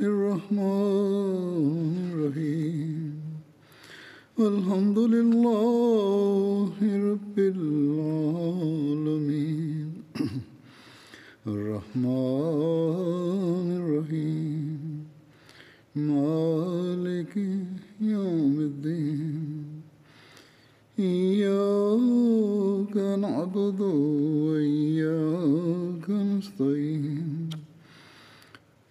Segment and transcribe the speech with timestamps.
[0.00, 3.20] الرحمن الرحيم.
[4.40, 8.72] الحمد لله رب العالمين.
[11.46, 12.06] الرحمن
[13.80, 15.06] الرحيم.
[15.96, 17.36] مالك
[18.00, 19.64] يوم الدين.
[20.98, 23.80] إياك نعبد
[24.44, 27.45] وإياك نستعين.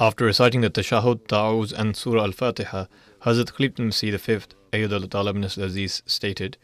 [0.00, 2.88] After reciting the Tashahud, Ta'awuz, and Surah Al Fatiha,
[3.24, 6.58] Hazrat Khalifatul Masih V, Ayyad al ibn Aziz, stated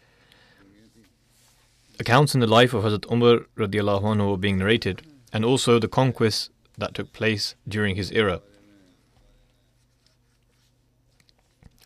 [1.99, 5.01] Accounts in the life of Hazrat Umar radiallahu anhu were being narrated,
[5.33, 8.43] and also the conquests that took place during his era.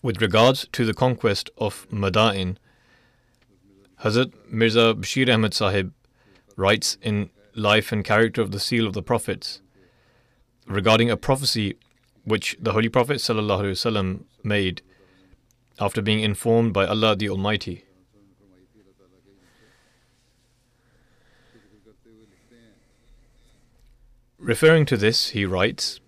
[0.03, 2.57] With regards to the conquest of Madain,
[4.03, 5.93] Hazrat Mirza Bashir Ahmad Sahib
[6.57, 9.61] writes in Life and Character of the Seal of the Prophets
[10.67, 11.77] regarding a prophecy
[12.25, 14.83] which the Holy Prophet ﷺ made
[15.79, 17.85] after being informed by Allah the Almighty.
[24.39, 26.01] Referring to this, he writes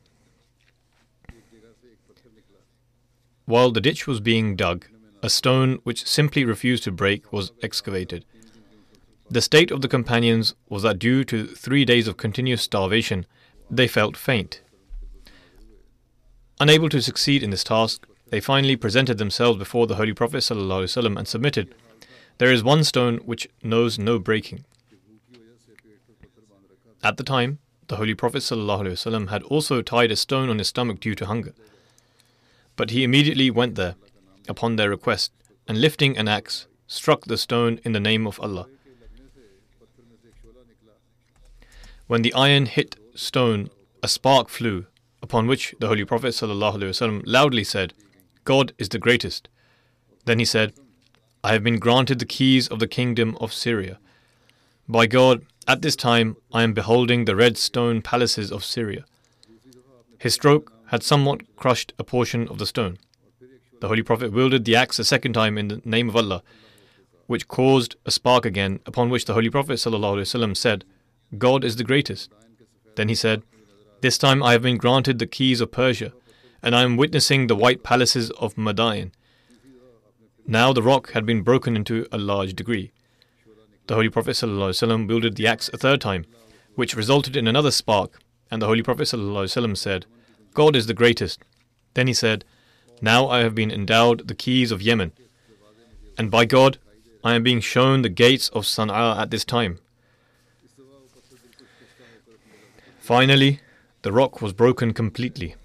[3.47, 4.87] While the ditch was being dug,
[5.23, 8.25] a stone which simply refused to break was excavated.
[9.31, 13.25] The state of the companions was that due to three days of continuous starvation,
[13.71, 14.61] they felt faint.
[16.59, 21.17] Unable to succeed in this task, they finally presented themselves before the Holy Prophet ﷺ
[21.17, 21.75] and submitted.
[22.39, 24.65] There is one stone which knows no breaking.
[27.03, 27.59] At the time,
[27.89, 31.53] the Holy Prophet ﷺ had also tied a stone on his stomach due to hunger.
[32.75, 33.97] But he immediately went there,
[34.49, 35.33] upon their request,
[35.69, 38.67] and lifting an axe, struck the stone in the name of Allah.
[42.07, 43.69] When the iron hit stone,
[44.03, 44.87] a spark flew,
[45.27, 47.93] upon which the Holy Prophet ﷺ loudly said,
[48.45, 49.49] God is the greatest.
[50.25, 50.73] Then he said,
[51.43, 53.99] I have been granted the keys of the kingdom of Syria.
[54.89, 59.05] By God, at this time I am beholding the red stone palaces of Syria.
[60.21, 62.97] His stroke had somewhat crushed a portion of the stone.
[63.81, 66.45] The Holy Prophet wielded the axe a second time in the name of Allah,
[67.27, 70.85] which caused a spark again, upon which the Holy Prophet ﷺ said,
[71.37, 72.31] God is the greatest.
[72.95, 73.43] Then he said,
[74.07, 76.13] This time I have been granted the keys of Persia,
[76.63, 79.11] and I am witnessing the white palaces of Madain.
[80.47, 82.93] Now the rock had been broken into a large degree.
[83.89, 86.25] The Holy Prophet ﷺ wielded the axe a third time,
[86.77, 90.07] which resulted in another spark, and the Holy Prophet ﷺ said,
[90.55, 91.41] God is the greatest.
[91.95, 92.45] Then he said,
[93.03, 95.15] Now I have been endowed the keys of Yemen,
[96.17, 96.79] and by God,
[97.25, 99.81] I am being shown the gates of Sana'a at this time.
[103.01, 103.63] Finally,
[104.07, 105.57] the rock was broken completely.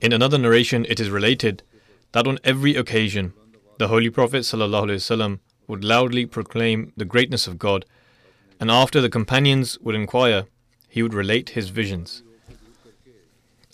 [0.00, 1.64] In another narration, it is related
[2.12, 3.32] that on every occasion,
[3.80, 7.84] the Holy Prophet ﷺ would loudly proclaim the greatness of God,
[8.60, 10.44] and after the companions would inquire,
[10.88, 12.22] he would relate his visions.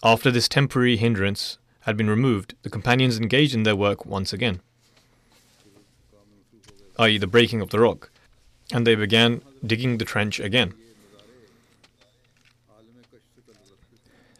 [0.03, 4.62] After this temporary hindrance had been removed, the companions engaged in their work once again,
[6.98, 8.09] i.e., the breaking of the rock,
[8.72, 10.72] and they began digging the trench again.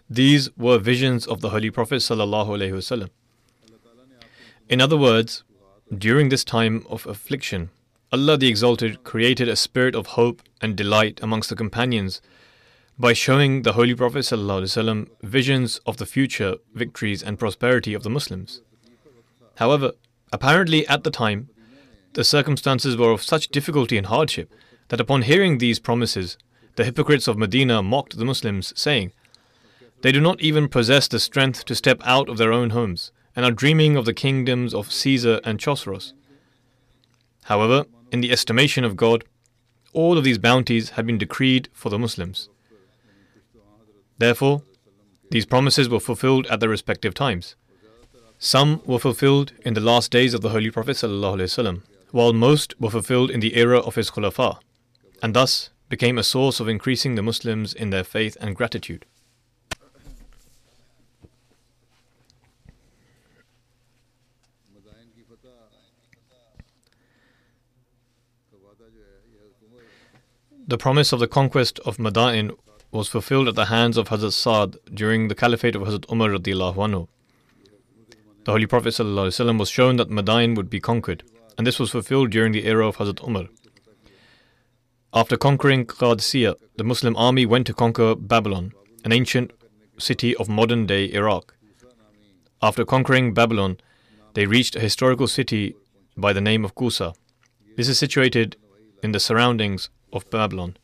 [0.09, 1.97] These were visions of the Holy Prophet.
[1.97, 3.11] ﷺ.
[4.69, 5.43] In other words,
[5.97, 7.71] during this time of affliction,
[8.13, 12.21] Allah the Exalted created a spirit of hope and delight amongst the companions
[12.99, 18.11] by showing the Holy Prophet ﷺ visions of the future victories and prosperity of the
[18.11, 18.63] Muslims.
[19.57, 19.93] However,
[20.33, 21.49] apparently at the time,
[22.13, 24.53] the circumstances were of such difficulty and hardship
[24.89, 26.39] that upon hearing these promises,
[26.77, 29.13] the hypocrites of Medina mocked the Muslims, saying,
[30.03, 33.45] They do not even possess the strength to step out of their own homes, and
[33.45, 36.15] are dreaming of the kingdoms of Caesar and Chosroes.
[37.45, 39.25] However, in the estimation of God,
[39.93, 42.49] all of these bounties had been decreed for the Muslims.
[44.19, 44.63] Therefore,
[45.31, 47.57] these promises were fulfilled at their respective times.
[48.39, 52.91] Some were fulfilled in the last days of the Holy Prophet, ﷺ, while most were
[52.91, 54.59] fulfilled in the era of his Khulafa,
[55.23, 59.05] and thus became a source of increasing the Muslims in their faith and gratitude.
[70.69, 72.51] The promise of the conquest of Madain
[72.91, 77.07] was fulfilled at the hands of Hazrat Sa'd during the caliphate of Hazrat Umar anhu.
[78.45, 81.23] The Holy Prophet ﷺ was shown that Madain would be conquered,
[81.57, 83.47] and this was fulfilled during the era of Hazrat Umar.
[85.15, 88.73] After conquering Qadisiyah, the Muslim army went to conquer Babylon,
[89.05, 89.53] an ancient
[89.99, 91.55] city of modern day Iraq.
[92.61, 93.79] After conquering Babylon,
[94.35, 95.77] they reached a historical city
[96.17, 97.15] by the name of Kusa.
[97.77, 98.57] This is situated
[99.01, 100.77] in the surroundings of Babylon.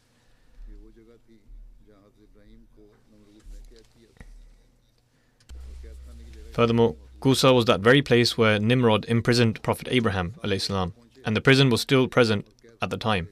[6.53, 10.93] Furthermore, Kusa was that very place where Nimrod imprisoned Prophet Abraham, salam,
[11.25, 12.47] and the prison was still present
[12.83, 13.29] at the time.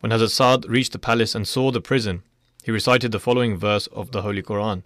[0.00, 2.22] When Hazrat Saad reached the palace and saw the prison,
[2.64, 4.82] he recited the following verse of the Holy Quran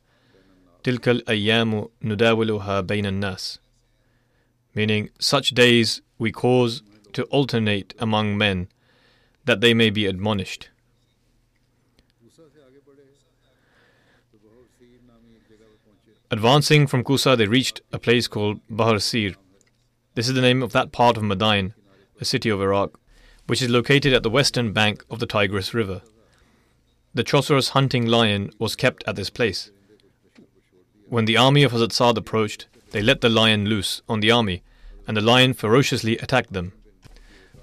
[0.82, 3.58] Tilkal ayyamu nudawiluha bainan nas,
[4.74, 6.82] meaning, Such days we cause
[7.14, 8.68] to alternate among men
[9.44, 10.70] that they may be admonished.
[16.30, 19.34] Advancing from Kusa, they reached a place called Bahar Sir.
[20.14, 21.74] This is the name of that part of Madain,
[22.20, 22.98] a city of Iraq,
[23.46, 26.02] which is located at the western bank of the Tigris River.
[27.12, 29.70] The Chosroes hunting lion was kept at this place.
[31.08, 34.62] When the army of Hazrat Saad approached, they let the lion loose on the army,
[35.06, 36.72] and the lion ferociously attacked them.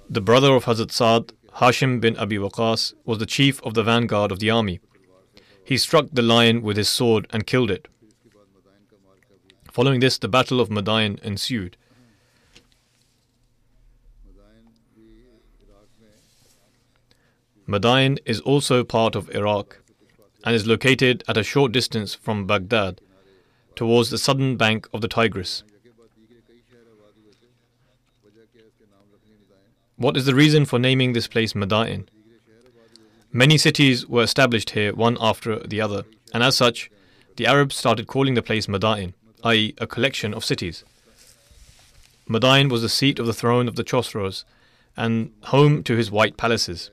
[0.08, 4.32] The brother of Hazrat Saad, Hashim bin Abi Waqas was the chief of the vanguard
[4.32, 4.80] of the army.
[5.64, 7.88] He struck the lion with his sword and killed it.
[9.70, 11.76] Following this, the Battle of Madain ensued.
[17.68, 19.78] Madain is also part of Iraq
[20.44, 23.00] and is located at a short distance from Baghdad
[23.76, 25.62] towards the southern bank of the Tigris.
[30.02, 32.08] What is the reason for naming this place Madain?
[33.32, 36.02] Many cities were established here one after the other,
[36.34, 36.90] and as such,
[37.36, 39.14] the Arabs started calling the place Madain,
[39.44, 40.82] i.e., a collection of cities.
[42.28, 44.44] Madain was the seat of the throne of the Chosroes
[44.96, 46.90] and home to his white palaces.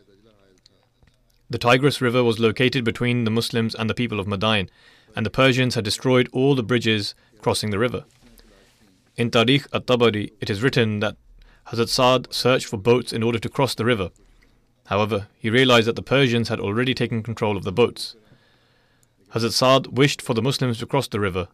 [1.50, 4.70] The Tigris River was located between the Muslims and the people of Madain,
[5.16, 8.06] and the Persians had destroyed all the bridges crossing the river.
[9.18, 11.18] In Tarikh at Tabari, it is written that
[11.72, 14.10] Hazrat Sa'd searched for boats in order to cross the river.
[14.88, 18.16] However, he realized that the Persians had already taken control of the boats.
[19.36, 21.48] Hazrat Sa'd wished for the Muslims to cross the river,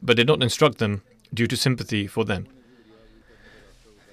[0.00, 1.02] but did not instruct them
[1.34, 2.46] due to sympathy for them.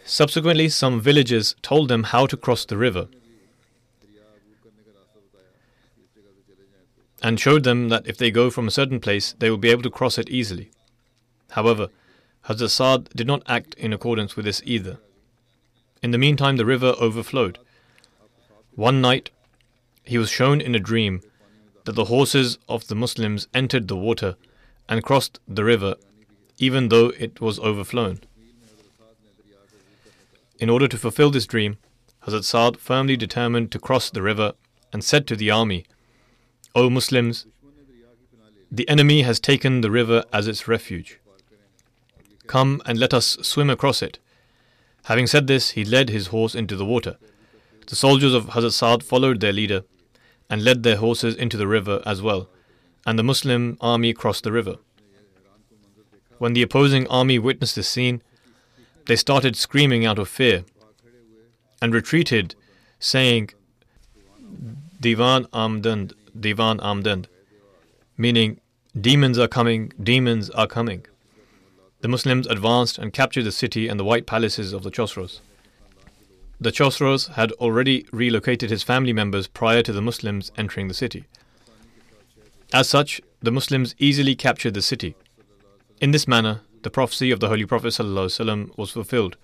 [0.04, 3.08] Subsequently, some villagers told them how to cross the river
[7.24, 9.82] and showed them that if they go from a certain place, they will be able
[9.82, 10.72] to cross it easily.
[11.52, 11.88] However,
[12.48, 15.00] Hazrat Sa'd did not act in accordance with this either.
[16.02, 17.58] In the meantime, the river overflowed.
[18.76, 19.32] One night,
[20.04, 21.22] he was shown in a dream
[21.86, 24.36] that the horses of the Muslims entered the water
[24.88, 25.96] and crossed the river,
[26.58, 28.20] even though it was overflown.
[30.60, 31.78] In order to fulfill this dream,
[32.26, 34.54] Hazrat Sa'd firmly determined to cross the river
[34.94, 35.86] and said to the army,
[36.74, 37.46] O Muslims,
[38.72, 41.20] the enemy has taken the river as its refuge.
[42.48, 44.20] Come and let us swim across it.
[45.06, 47.18] Having said this, he led his horse into the water.
[47.88, 49.84] The soldiers of Hazrat Sa'd followed their leader
[50.50, 52.50] and led their horses into the river as well,
[53.06, 54.78] and the Muslim army crossed the river.
[56.40, 58.24] When the opposing army witnessed this scene,
[59.06, 60.66] they started screaming out of fear
[61.82, 62.56] and retreated,
[63.00, 63.52] saying,
[65.00, 67.28] Divan Amdand, Divan Amdand,
[68.18, 68.60] meaning,
[69.00, 71.06] Demons are coming, demons are coming.
[72.06, 75.42] The Muslims advanced and captured the city and the white palaces of the Chosroes.
[76.62, 81.26] The Chosroes had already relocated his family members prior to the Muslims entering the city.
[82.72, 85.16] As such, the Muslims easily captured the city.
[86.00, 89.36] In this manner, the prophecy of the Holy Prophet ﷺ was fulfilled,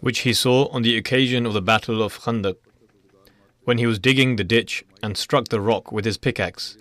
[0.00, 2.56] which he saw on the occasion of the Battle of Khandaq,
[3.64, 6.76] when he was digging the ditch and struck the rock with his pickaxe.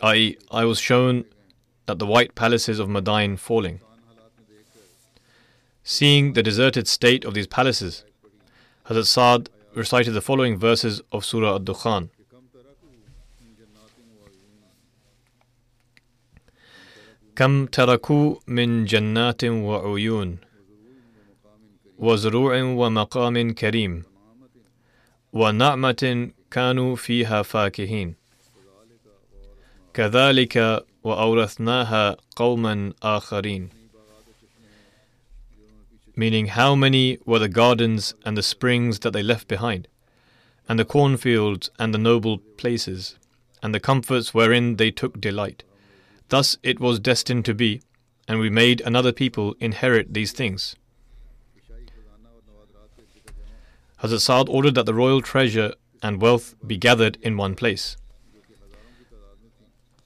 [0.00, 1.24] I, I was shown
[1.85, 3.79] that the white palaces of Madain falling.
[5.83, 8.03] Seeing the deserted state of these palaces,
[8.89, 12.09] Hazrat Saad recited the following verses of Surah Ad-Dukhan.
[17.37, 20.37] كم تركوا من جنات وعيون
[21.99, 24.03] وزروع ومقام كريم
[25.33, 28.15] ونعمة كانوا فيها فاكهين
[29.93, 33.69] كذلك وأورثناها قوما آخرين
[36.17, 39.87] meaning how many were the gardens and the springs that they left behind,
[40.67, 43.17] and the cornfields and the noble places,
[43.61, 45.63] and the comforts wherein they took delight.
[46.29, 47.81] Thus it was destined to be,
[48.27, 50.75] and we made another people inherit these things.
[54.01, 57.95] Hazrat Saad ordered that the royal treasure and wealth be gathered in one place.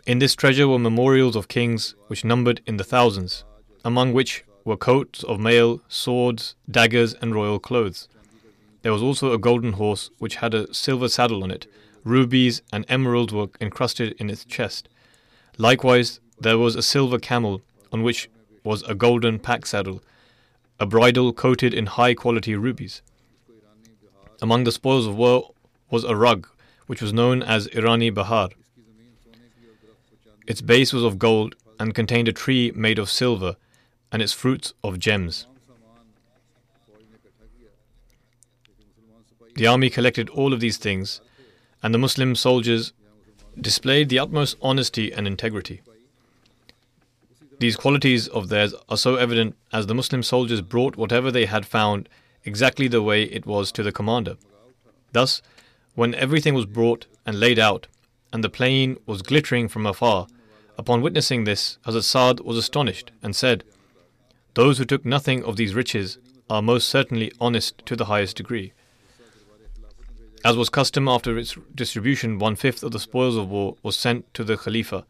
[0.07, 3.45] In this treasure were memorials of kings which numbered in the thousands,
[3.85, 8.09] among which were coats of mail, swords, daggers, and royal clothes.
[8.83, 11.67] There was also a golden horse which had a silver saddle on it.
[12.05, 14.89] Rubies and emeralds were encrusted in its chest.
[15.59, 18.31] Likewise, there was a silver camel on which
[18.63, 20.05] was a golden pack saddle,
[20.79, 23.03] a bridle coated in high quality rubies.
[24.41, 25.53] Among the spoils of war
[25.91, 26.47] was a rug,
[26.87, 28.51] which was known as Irani Bahar.
[30.47, 33.57] Its base was of gold and contained a tree made of silver
[34.13, 35.47] and its fruits of gems.
[39.57, 41.21] The army collected all of these things,
[41.83, 42.93] and the Muslim soldiers
[43.59, 45.81] displayed the utmost honesty and integrity.
[47.59, 51.65] These qualities of theirs are so evident as the Muslim soldiers brought whatever they had
[51.65, 52.09] found
[52.45, 54.37] exactly the way it was to the commander.
[55.13, 55.41] Thus,
[55.95, 57.87] when everything was brought and laid out,
[58.37, 60.27] and the plain was glittering from afar,
[60.77, 63.65] upon witnessing this, Hazrat Saad was astonished and said,
[64.53, 66.19] Those who took nothing of these riches
[66.51, 68.75] are most certainly honest to the highest degree.
[70.45, 74.35] As was custom after its distribution, one fifth of the spoils of war was sent
[74.35, 75.07] to the Khalifa.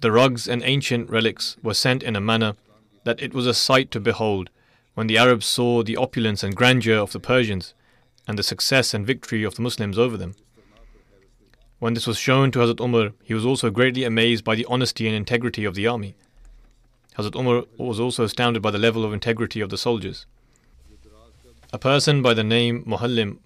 [0.00, 2.56] The rugs and ancient relics were sent in a manner
[3.04, 4.48] that it was a sight to behold
[4.94, 7.74] when the Arabs saw the opulence and grandeur of the Persians
[8.26, 10.34] and the success and victory of the Muslims over them.
[11.84, 15.06] When this was shown to Hazrat Umar, he was also greatly amazed by the honesty
[15.06, 16.14] and integrity of the army.
[17.18, 20.24] Hazrat Umar was also astounded by the level of integrity of the soldiers.
[21.74, 23.36] A person by the name Muhallim,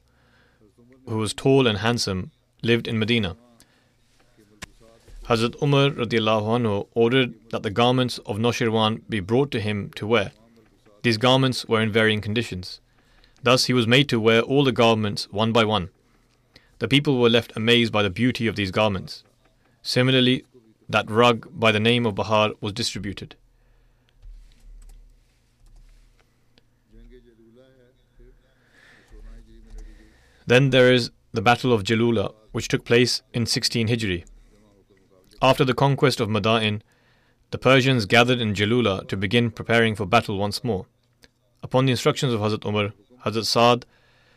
[1.08, 2.30] who was tall and handsome,
[2.62, 3.36] lived in Medina.
[5.24, 10.30] Hazrat Umar anhu ordered that the garments of Noshirwan be brought to him to wear.
[11.02, 12.78] These garments were in varying conditions.
[13.42, 15.90] Thus he was made to wear all the garments one by one.
[16.78, 19.24] The people were left amazed by the beauty of these garments.
[19.82, 20.44] Similarly,
[20.88, 23.34] that rug by the name of Bahar was distributed.
[30.46, 34.24] Then there is the Battle of Jalula, which took place in 16 Hijri.
[35.42, 36.80] After the conquest of Madain,
[37.50, 40.86] the Persians gathered in Jalula to begin preparing for battle once more.
[41.62, 42.92] Upon the instructions of Hazrat Umar,
[43.26, 43.84] Hazrat Saad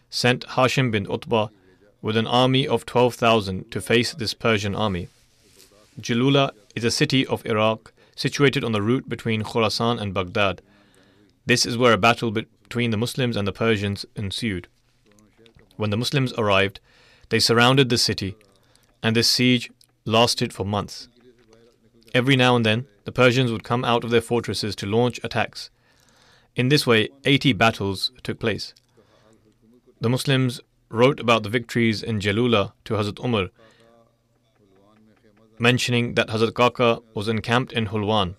[0.09, 1.47] sent Hashim bin Utbah
[2.01, 5.07] with an army of 12,000 to face this Persian army.
[5.99, 10.61] Jalula is a city of Iraq situated on the route between Khorasan and Baghdad.
[11.45, 14.67] This is where a battle between the Muslims and the Persians ensued.
[15.77, 16.79] When the Muslims arrived,
[17.29, 18.35] they surrounded the city,
[19.01, 19.71] and this siege
[20.05, 21.07] lasted for months.
[22.13, 25.69] Every now and then, the Persians would come out of their fortresses to launch attacks.
[26.55, 28.73] In this way, 80 battles took place.
[30.01, 30.59] The Muslims
[30.91, 33.49] wrote about the victories in Jalula to Hazrat Umar,
[35.57, 38.35] mentioning that Hazrat Kaka was encamped in Hulwan.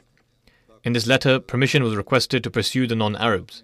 [0.84, 3.62] In this letter, permission was requested to pursue the non Arabs,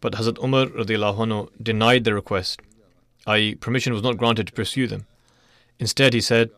[0.00, 2.60] but Hazrat Umar anhu, denied the request,
[3.26, 5.06] i.e., permission was not granted to pursue them.
[5.78, 6.50] Instead, he said,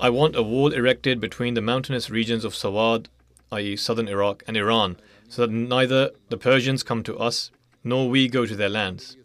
[0.00, 3.06] I want a wall erected between the mountainous regions of Sawad,
[3.52, 4.96] i.e., southern Iraq, and Iran,
[5.28, 7.50] so that neither the Persians come to us
[7.84, 9.16] nor we go to their lands.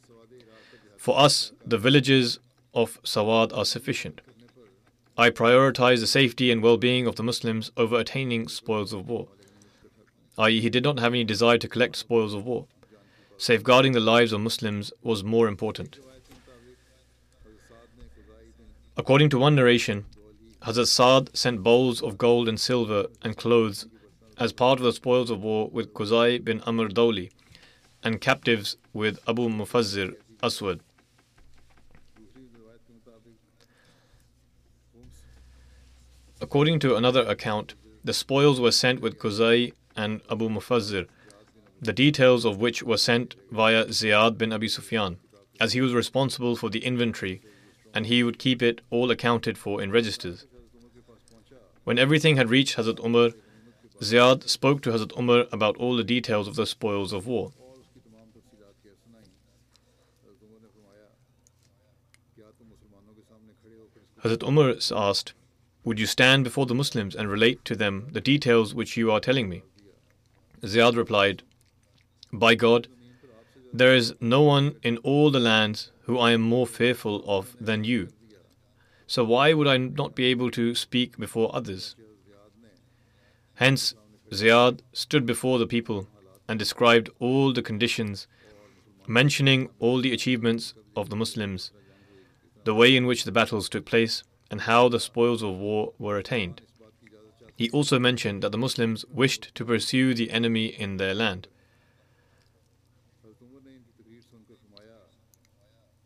[1.02, 2.38] For us, the villages
[2.76, 4.22] of Sawad are sufficient.
[5.18, 9.28] I prioritize the safety and well being of the Muslims over attaining spoils of war.
[10.38, 12.68] I.e., he did not have any desire to collect spoils of war.
[13.40, 15.98] Safeguarding the lives of Muslims was more important.
[18.96, 20.06] According to one narration,
[20.62, 23.88] Hazrat Saad sent bowls of gold and silver and clothes
[24.38, 27.32] as part of the spoils of war with Quzai bin Amr Dawli
[28.04, 30.82] and captives with Abu Mufazzir Aswad.
[36.42, 41.08] According to another account, the spoils were sent with Quzay and Abu Mufazzir,
[41.80, 45.18] the details of which were sent via Ziyad bin Abi Sufyan,
[45.60, 47.42] as he was responsible for the inventory
[47.94, 50.46] and he would keep it all accounted for in registers.
[51.84, 53.32] When everything had reached Hazrat Umar,
[54.00, 57.52] Ziyad spoke to Hazrat Umar about all the details of the spoils of war.
[64.24, 65.34] Hazrat Umar asked,
[65.84, 69.20] would you stand before the Muslims and relate to them the details which you are
[69.20, 69.64] telling me?
[70.62, 71.42] Ziyad replied,
[72.32, 72.88] By God,
[73.74, 77.84] there is no one in all the lands who I am more fearful of than
[77.84, 78.10] you.
[79.08, 81.96] So why would I not be able to speak before others?
[83.56, 83.96] Hence,
[84.32, 86.08] Ziyad stood before the people
[86.48, 88.28] and described all the conditions,
[89.08, 91.72] mentioning all the achievements of the Muslims,
[92.66, 96.18] the way in which the battles took place, and how the spoils of war were
[96.18, 96.62] attained.
[97.56, 101.48] He also mentioned that the Muslims wished to pursue the enemy in their land.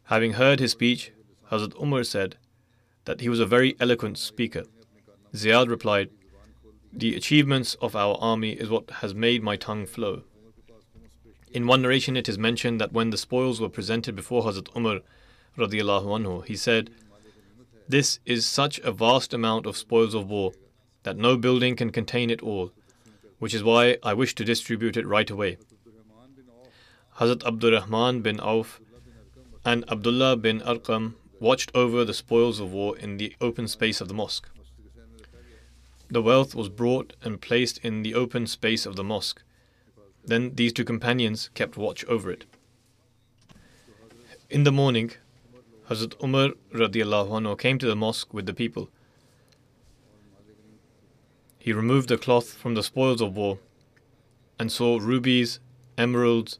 [0.06, 1.12] Having heard his speech,
[1.52, 2.38] Hazrat Umar said
[3.06, 4.64] that he was a very eloquent speaker.
[5.34, 6.12] Ziyad replied,
[6.94, 10.22] The achievements of our army is what has made my tongue flow.
[11.52, 15.00] In one narration, it is mentioned that when the spoils were presented before Hazrat Umar,
[15.58, 16.92] anhu, he said,
[17.88, 20.54] this is such a vast amount of spoils of war
[21.04, 22.72] that no building can contain it all,
[23.38, 25.58] which is why I wish to distribute it right away.
[27.18, 28.82] Hazrat Abdurrahman bin Auf
[29.64, 34.08] and Abdullah bin Arqam watched over the spoils of war in the open space of
[34.08, 34.50] the mosque.
[36.10, 39.44] The wealth was brought and placed in the open space of the mosque.
[40.24, 42.46] Then these two companions kept watch over it.
[44.50, 45.12] In the morning,
[45.90, 48.90] Hazrat Umar anhu came to the mosque with the people.
[51.60, 53.60] He removed the cloth from the spoils of war
[54.60, 55.60] and saw rubies,
[55.98, 56.58] emeralds,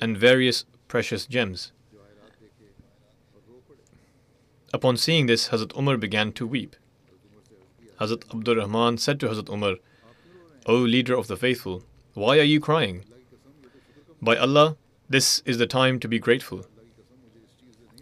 [0.00, 1.72] and various precious gems.
[4.72, 6.76] Upon seeing this, Hazrat Umar began to weep.
[8.00, 9.76] Hazrat Abdul Rahman said to Hazrat Umar,
[10.64, 13.04] O leader of the faithful, why are you crying?
[14.22, 14.76] By Allah,
[15.10, 16.64] this is the time to be grateful.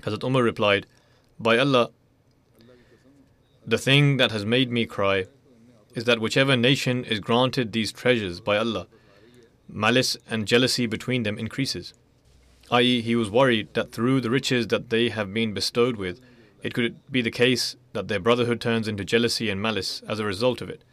[0.02, 0.86] Hazrat Umar replied,
[1.38, 1.90] By Allah,
[3.66, 5.26] the thing that has made me cry
[5.94, 8.86] is that whichever nation is granted these treasures by Allah,
[9.68, 11.94] malice and jealousy between them increases.
[12.70, 16.20] I.e., he was worried that through the riches that they have been bestowed with,
[16.62, 20.24] it could be the case that their brotherhood turns into jealousy and malice as a
[20.24, 20.84] result of it.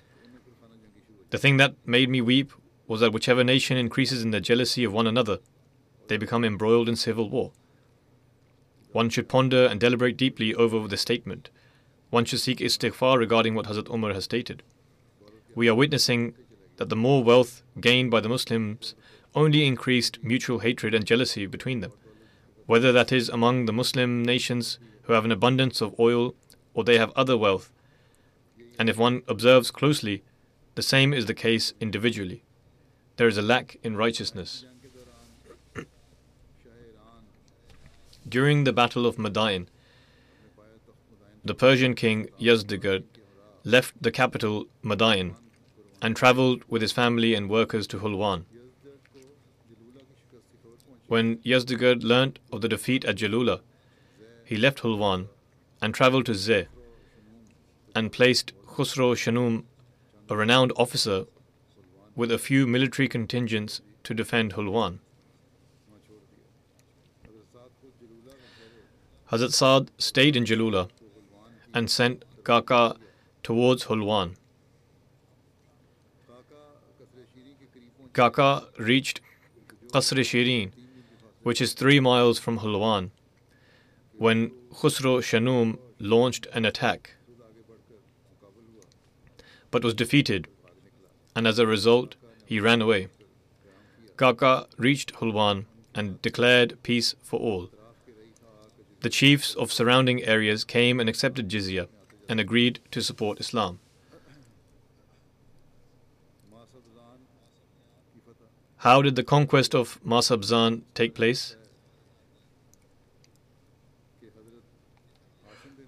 [1.29, 2.51] The thing that made me weep
[2.87, 5.39] was that whichever nation increases in their jealousy of one another,
[6.07, 7.51] they become embroiled in civil war.
[8.91, 11.49] One should ponder and deliberate deeply over this statement.
[12.09, 14.63] One should seek istighfar regarding what Hazrat Umar has stated.
[15.55, 16.35] We are witnessing
[16.77, 18.95] that the more wealth gained by the Muslims
[19.35, 21.93] only increased mutual hatred and jealousy between them,
[22.65, 26.35] whether that is among the Muslim nations who have an abundance of oil
[26.73, 27.71] or they have other wealth.
[28.79, 30.23] And if one observes closely,
[30.75, 32.43] the same is the case individually.
[33.17, 34.65] There is a lack in righteousness.
[38.27, 39.67] During the Battle of Madain,
[41.45, 43.03] the Persian king Yazdegerd
[43.63, 45.35] left the capital Madain
[46.01, 48.43] and travelled with his family and workers to Hulwan.
[51.07, 53.61] When Yazdegerd learnt of the defeat at Jalula,
[54.43, 55.27] he left Hulwan
[55.81, 56.67] and travelled to Zeh
[57.95, 59.63] and placed Khusro Shanum,
[60.29, 61.27] a renowned officer,
[62.13, 64.99] with a few military contingents to defend Hulwan.
[69.31, 70.89] Hazrat Saad stayed in Jalula
[71.73, 72.95] and sent Kaka
[73.43, 74.35] towards Hulwan.
[78.13, 79.19] Kaka reached
[79.91, 80.71] Qasr Shirin,
[81.43, 83.11] which is three miles from Hulwan,
[84.17, 87.15] when Khusro Shanum launched an attack,
[89.71, 90.47] but was defeated,
[91.35, 93.09] and as a result, he ran away.
[94.15, 97.69] Kaka reached Hulwan and declared peace for all.
[99.07, 101.87] The chiefs of surrounding areas came and accepted jizya
[102.27, 103.79] and agreed to support Islam.
[108.79, 111.55] How did the conquest of Masabzan take place?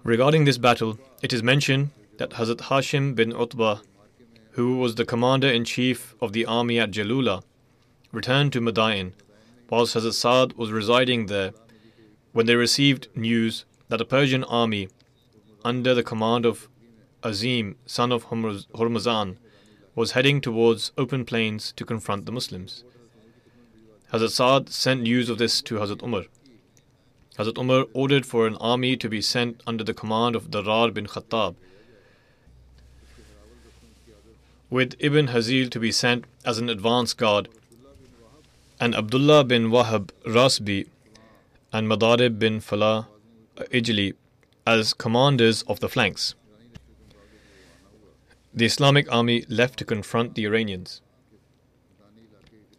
[0.02, 3.80] Regarding this battle, it is mentioned that Hazrat Hashim bin Utbah,
[4.52, 7.42] who was the commander in chief of the army at Jalula,
[8.12, 9.12] returned to Madain
[9.68, 11.52] whilst Hazrat Saad was residing there
[12.32, 14.88] when they received news that a Persian army
[15.64, 16.68] under the command of
[17.22, 19.36] Azim, son of Hormuzan,
[19.94, 22.84] was heading towards open plains to confront the Muslims.
[24.12, 26.24] Hazrat Saad sent news of this to Hazrat Umar.
[27.36, 31.06] Hazrat Umar ordered for an army to be sent under the command of Darar bin
[31.06, 31.56] Khattab,
[34.70, 37.48] with Ibn Hazil to be sent as an advance guard,
[38.80, 40.86] and Abdullah bin Wahab Rasbi
[41.72, 43.06] and Madarib bin Falah
[43.56, 44.14] Ijli
[44.66, 46.34] as commanders of the flanks.
[48.52, 51.00] The Islamic army left to confront the Iranians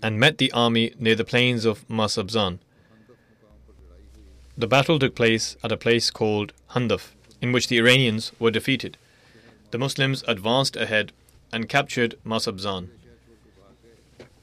[0.03, 2.59] and met the army near the plains of Masabzan.
[4.57, 8.97] The battle took place at a place called Handaf, in which the Iranians were defeated.
[9.71, 11.13] The Muslims advanced ahead
[11.53, 12.89] and captured Masabzan.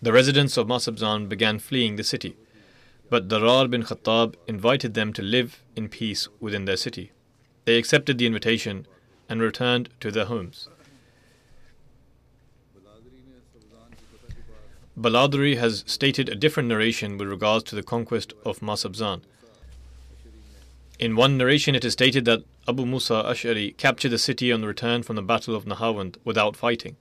[0.00, 2.36] The residents of Masabzan began fleeing the city,
[3.10, 7.12] but Darar bin Khattab invited them to live in peace within their city.
[7.64, 8.86] They accepted the invitation
[9.28, 10.68] and returned to their homes.
[14.98, 19.22] Baladri has stated a different narration with regards to the conquest of Masabzan.
[20.98, 24.66] In one narration, it is stated that Abu Musa Ash'ari captured the city on the
[24.66, 26.96] return from the Battle of Nahawand without fighting.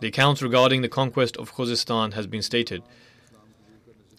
[0.00, 2.82] The accounts regarding the conquest of Khuzestan has been stated.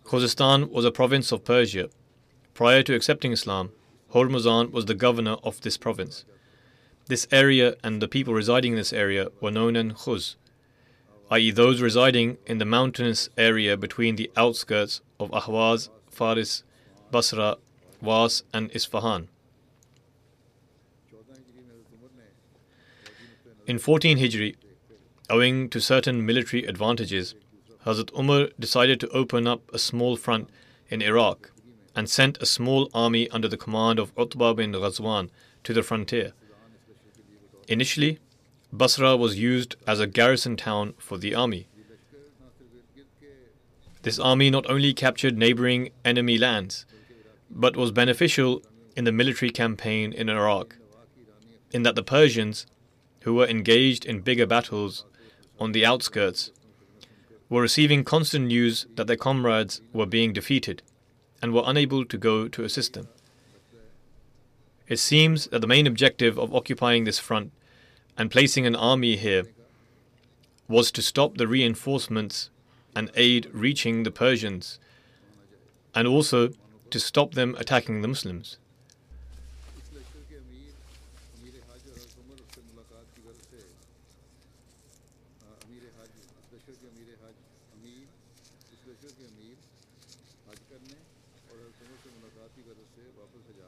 [0.05, 1.89] Khuzestan was a province of Persia.
[2.55, 3.71] Prior to accepting Islam,
[4.13, 6.25] Hormuzan was the governor of this province.
[7.07, 10.35] This area and the people residing in this area were known as Khuz,
[11.29, 16.63] i.e., those residing in the mountainous area between the outskirts of Ahwaz, Faris,
[17.11, 17.57] Basra,
[18.01, 19.27] Was, and Isfahan.
[23.67, 24.55] In 14 Hijri,
[25.29, 27.35] owing to certain military advantages,
[27.85, 30.49] Hazrat Umar decided to open up a small front
[30.89, 31.51] in Iraq
[31.95, 35.29] and sent a small army under the command of Utbah bin Ghazwan
[35.63, 36.33] to the frontier.
[37.67, 38.19] Initially,
[38.71, 41.67] Basra was used as a garrison town for the army.
[44.03, 46.85] This army not only captured neighboring enemy lands,
[47.49, 48.61] but was beneficial
[48.95, 50.77] in the military campaign in Iraq,
[51.71, 52.65] in that the Persians,
[53.21, 55.03] who were engaged in bigger battles
[55.59, 56.51] on the outskirts,
[57.49, 60.81] were receiving constant news that their comrades were being defeated
[61.41, 63.07] and were unable to go to assist them.
[64.87, 67.51] It seems that the main objective of occupying this front
[68.17, 69.43] and placing an army here
[70.67, 72.49] was to stop the reinforcements
[72.95, 74.79] and aid reaching the Persians,
[75.93, 76.49] and also
[76.89, 78.57] to stop them attacking the Muslims.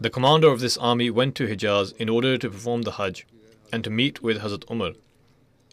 [0.01, 3.27] The commander of this army went to Hijaz in order to perform the Hajj
[3.73, 4.93] and to meet with Hazrat Umar.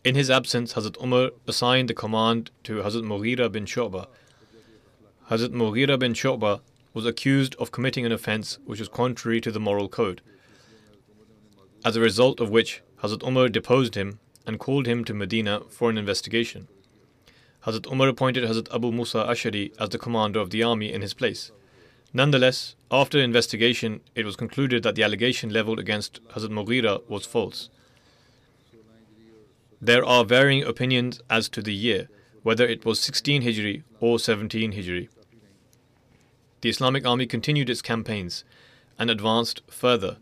[0.02, 4.08] In his absence, Hazrat Umar assigned the command to Hazrat Mughira bin Shu'bah.
[5.30, 6.60] Hazrat Mughira bin Shu'bah
[6.92, 10.22] was accused of committing an offense which was contrary to the moral code,
[11.84, 15.88] as a result of which Hazrat Umar deposed him and called him to Medina for
[15.88, 16.66] an investigation.
[17.66, 21.14] Hazrat Umar appointed Hazrat Abu Musa Ashari as the commander of the army in his
[21.14, 21.50] place.
[22.12, 27.68] Nonetheless, after investigation, it was concluded that the allegation leveled against Hazrat Mughira was false.
[29.82, 32.08] There are varying opinions as to the year,
[32.44, 35.08] whether it was 16 Hijri or 17 Hijri.
[36.60, 38.44] The Islamic army continued its campaigns
[38.96, 40.18] and advanced further.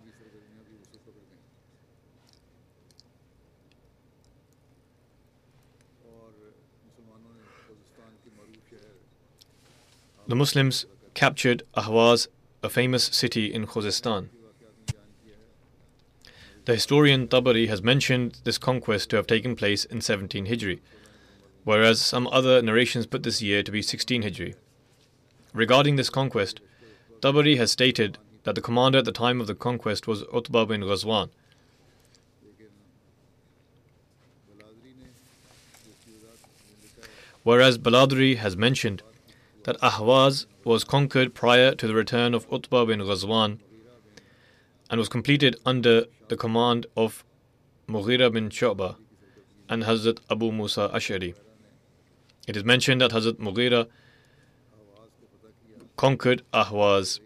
[10.27, 12.29] The Muslims captured Ahwaz,
[12.63, 14.31] a famous city in Khuzestan.
[16.65, 20.81] The historian Tabari has mentioned this conquest to have taken place in 17 Hijri,
[21.65, 24.55] whereas some other narrations put this year to be 16 Hijri.
[25.53, 26.61] Regarding this conquest,
[27.21, 30.81] Tabari has stated that the commander at the time of the conquest was Utbah bin
[30.81, 31.29] Ghazwan.
[37.43, 39.03] Whereas Baladri has mentioned
[39.65, 43.59] that Ahwaz was conquered prior to the return of Utbah bin Ghazwan
[44.91, 47.25] and was completed under the command of
[47.89, 48.97] Mughira bin Shu'bah
[49.69, 51.35] and Hazrat Abu Musa Ash'ari.
[52.47, 53.89] It is mentioned that Hazrat Mughira
[55.97, 57.21] conquered Ahwaz.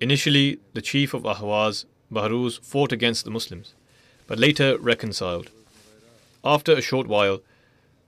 [0.00, 3.74] Initially, the chief of Ahwaz, Bahruz, fought against the Muslims,
[4.26, 5.50] but later reconciled.
[6.44, 7.40] After a short while,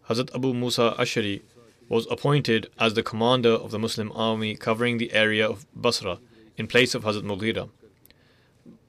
[0.09, 1.43] Hazrat Abu Musa Ash'ari
[1.91, 6.19] was appointed as the commander of the Muslim army covering the area of Basra
[6.57, 7.69] in place of Hazrat Mughira.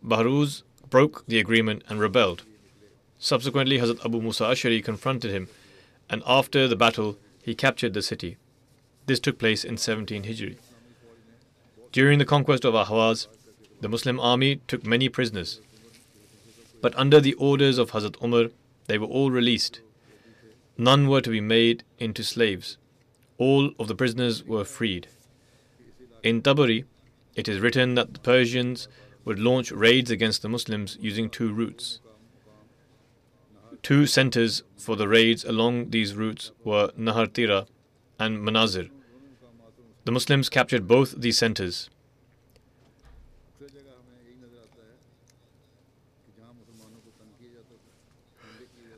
[0.06, 2.44] Bahruz broke the agreement and rebelled.
[3.18, 5.48] Subsequently, Hazrat Abu Musa Ashari confronted him,
[6.12, 8.38] and after the battle, he captured the city.
[9.08, 10.58] This took place in 17 Hijri.
[11.92, 13.28] During the conquest of Ahwaz,
[13.82, 15.60] the Muslim army took many prisoners,
[16.82, 18.52] but under the orders of Hazrat Umar,
[18.86, 19.82] they were all released.
[20.78, 22.78] None were to be made into slaves
[23.42, 25.08] all of the prisoners were freed.
[26.22, 26.84] In Tabari,
[27.36, 28.88] it is written that the Persians
[29.26, 32.00] would launch raids against the Muslims using two routes.
[33.82, 37.66] Two centers for the raids along these routes were Nahar Tira
[38.20, 38.92] and Manazir.
[40.06, 41.90] The Muslims captured both these centers.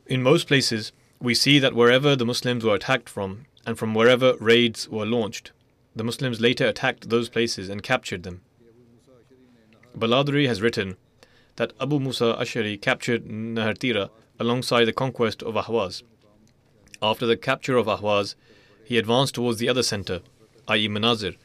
[0.06, 4.34] In most places, we see that wherever the Muslims were attacked from, and from wherever
[4.38, 5.52] raids were launched,
[5.96, 8.42] the Muslims later attacked those places and captured them.
[9.96, 10.96] Baladri has written
[11.56, 16.02] that Abu Musa Ashari captured Nahartira alongside the conquest of Ahwaz.
[17.00, 18.34] After the capture of Ahwaz,
[18.84, 20.20] he advanced towards the other center,
[20.68, 21.36] i.e., Manazir,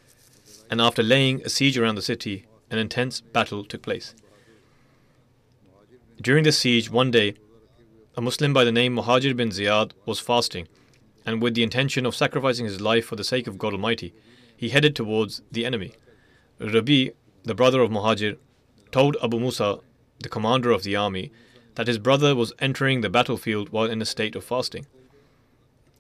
[0.70, 4.16] and after laying a siege around the city, an intense battle took place.
[6.22, 7.36] During the siege, one day,
[8.18, 10.68] a Muslim by the name Muhajir bin Ziyad was fasting,
[11.30, 14.15] and with the intention of sacrificing his life for the sake of God Almighty,
[14.58, 15.94] he headed towards the enemy.
[16.58, 17.12] Rabi,
[17.44, 18.36] the brother of Muhajir,
[18.92, 19.78] told Abu Musa,
[20.24, 21.32] the commander of the army,
[21.76, 24.88] that his brother was entering the battlefield while in a state of fasting.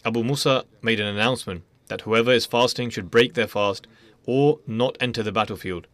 [0.03, 3.85] Abu Musa made an announcement that whoever is fasting should break their fast
[4.25, 5.85] or not enter the battlefield.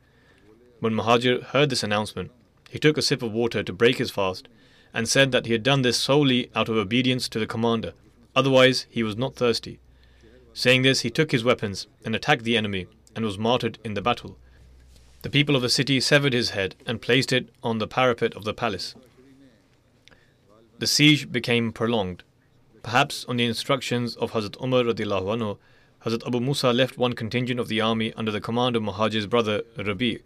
[0.79, 2.31] When Muhajir heard this announcement,
[2.69, 4.47] he took a sip of water to break his fast
[4.93, 7.91] and said that he had done this solely out of obedience to the commander,
[8.35, 9.79] otherwise, he was not thirsty.
[10.53, 14.01] Saying this, he took his weapons and attacked the enemy and was martyred in the
[14.01, 14.37] battle.
[15.21, 18.43] The people of the city severed his head and placed it on the parapet of
[18.43, 18.95] the palace.
[20.77, 22.23] The siege became prolonged.
[22.83, 25.57] Perhaps on the instructions of Hazrat Umar anhu,
[26.05, 29.63] Hazrat Abu Musa left one contingent of the army under the command of Muhajir's brother
[29.77, 30.21] Rabi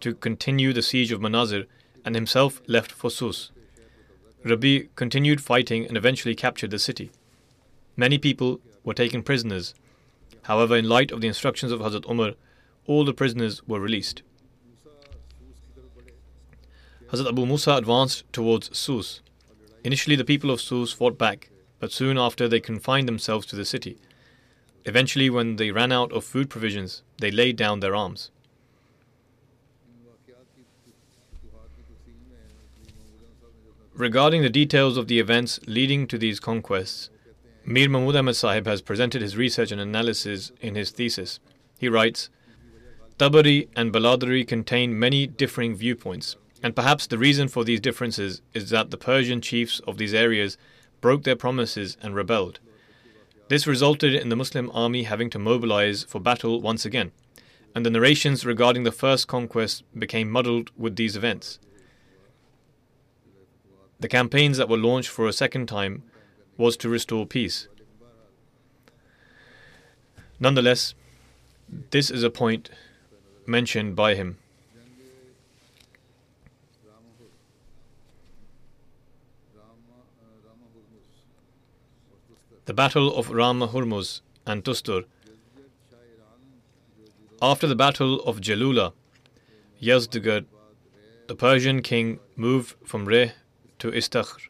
[0.00, 1.66] to continue the siege of Manazir
[2.04, 3.50] and himself left for Sus.
[4.44, 7.10] Rabi continued fighting and eventually captured the city.
[7.96, 9.74] Many people were taken prisoners.
[10.42, 12.32] However, in light of the instructions of Hazrat Umar,
[12.86, 14.22] all the prisoners were released.
[17.12, 19.20] Hazrat Abu Musa advanced towards Sus.
[19.84, 23.64] Initially, the people of Sus fought back, but soon after they confined themselves to the
[23.64, 23.98] city.
[24.84, 28.30] Eventually, when they ran out of food provisions, they laid down their arms.
[33.94, 37.10] Regarding the details of the events leading to these conquests,
[37.64, 41.38] Mir Mahmud Ahmad Sahib has presented his research and analysis in his thesis.
[41.78, 42.28] He writes
[43.18, 48.70] Tabari and Baladari contain many differing viewpoints, and perhaps the reason for these differences is
[48.70, 50.58] that the Persian chiefs of these areas
[51.00, 52.58] broke their promises and rebelled.
[53.48, 57.12] This resulted in the Muslim army having to mobilize for battle once again,
[57.76, 61.60] and the narrations regarding the first conquest became muddled with these events.
[64.00, 66.02] The campaigns that were launched for a second time
[66.56, 67.68] was to restore peace.
[70.38, 70.94] Nonetheless,
[71.90, 72.70] this is a point
[73.46, 74.38] mentioned by him.
[82.64, 85.04] The Battle of Rama Hormuz and Tustur.
[87.40, 88.92] After the Battle of Jalula,
[89.80, 90.44] Yazdegerd,
[91.26, 93.32] the Persian king, moved from Reh
[93.80, 94.48] to Istakhr.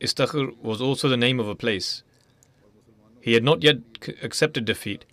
[0.00, 2.02] Istakhr was also the name of a place.
[3.20, 3.78] He had not yet
[4.22, 5.04] accepted defeat.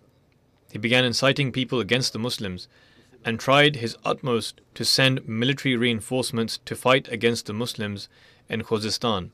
[0.71, 2.67] He began inciting people against the Muslims
[3.23, 8.07] and tried his utmost to send military reinforcements to fight against the Muslims
[8.47, 9.31] in Khuzestan,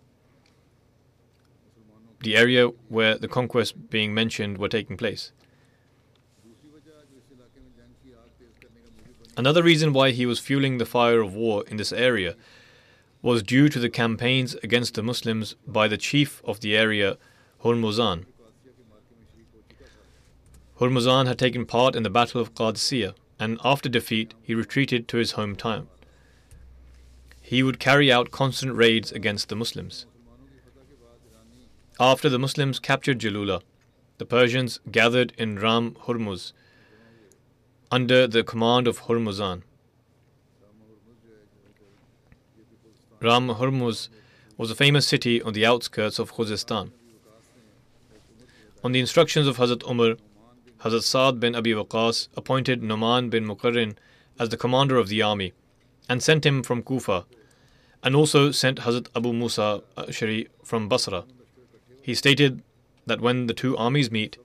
[2.21, 5.33] the area where the conquests being mentioned were taking place.
[9.35, 12.35] Another reason why he was fueling the fire of war in this area
[13.21, 17.17] was due to the campaigns against the Muslims by the chief of the area,
[17.63, 18.25] Hormuzan.
[20.79, 25.17] Hormuzan had taken part in the Battle of Qadisiyah, and after defeat, he retreated to
[25.17, 25.87] his hometown.
[27.39, 30.05] He would carry out constant raids against the Muslims.
[31.99, 33.61] After the Muslims captured Jalula,
[34.17, 36.53] the Persians gathered in Ram Hormuz
[37.91, 39.63] under the command of Hormuzan.
[43.21, 44.09] Ram Hormuz
[44.57, 46.89] was a famous city on the outskirts of Khuzestan.
[48.83, 50.15] On the instructions of Hazrat Umar,
[50.79, 53.95] Hazrat Saad bin Abi Waqas appointed Numan bin Muqarrin
[54.39, 55.53] as the commander of the army
[56.09, 57.25] and sent him from Kufa,
[58.03, 61.25] and also sent Hazrat Abu Musa Ashari from Basra.
[62.01, 62.63] He stated
[63.05, 64.39] that when the two armies meet,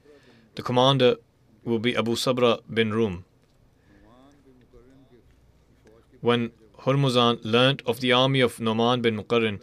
[0.55, 1.17] the commander
[1.65, 3.25] will be Abu Sabra bin Rum.
[6.21, 6.51] When
[6.87, 9.61] Hormuzan learnt of the army of Noman bin Muqarrin,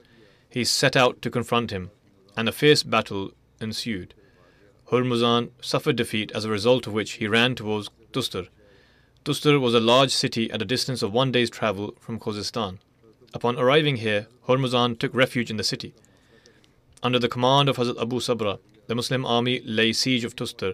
[0.50, 1.90] he set out to confront him,
[2.36, 3.32] and a fierce battle
[3.62, 4.14] ensued.
[4.92, 8.50] Hormuzan suffered defeat as a result of which he ran towards Tustar.
[9.24, 12.80] Tustar was a large city at a distance of one day's travel from Khuzestan.
[13.34, 15.94] Upon arriving here, Hormuzan took refuge in the city.
[17.02, 20.74] Under the command of Hazrat Abu Sabra, the Muslim army lay siege of Tustar,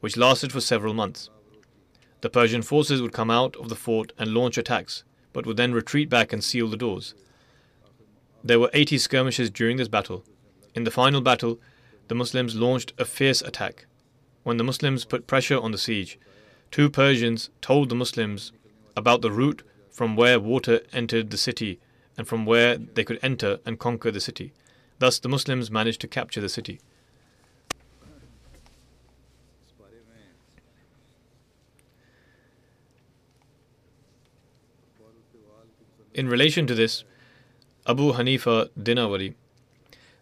[0.00, 1.30] which lasted for several months.
[2.20, 5.04] The Persian forces would come out of the fort and launch attacks,
[5.34, 7.14] but would then retreat back and seal the doors.
[8.42, 10.24] There were 80 skirmishes during this battle.
[10.74, 11.60] In the final battle,
[12.08, 13.84] the Muslims launched a fierce attack.
[14.42, 16.18] When the Muslims put pressure on the siege,
[16.70, 18.52] two Persians told the Muslims
[18.96, 21.80] about the route from where water entered the city
[22.16, 24.52] and from where they could enter and conquer the city.
[24.98, 26.80] Thus, the Muslims managed to capture the city.
[36.14, 37.02] In relation to this,
[37.88, 39.34] Abu Hanifa Dinawari,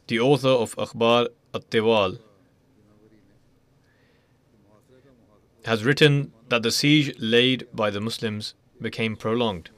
[0.06, 2.18] the author of Akhbar At-Tiwal,
[5.66, 9.68] has written that the siege laid by the Muslims became prolonged.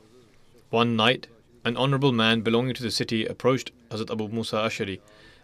[0.71, 1.27] One night,
[1.65, 5.01] an honorable man belonging to the city approached Hazrat Abu Musa Ashari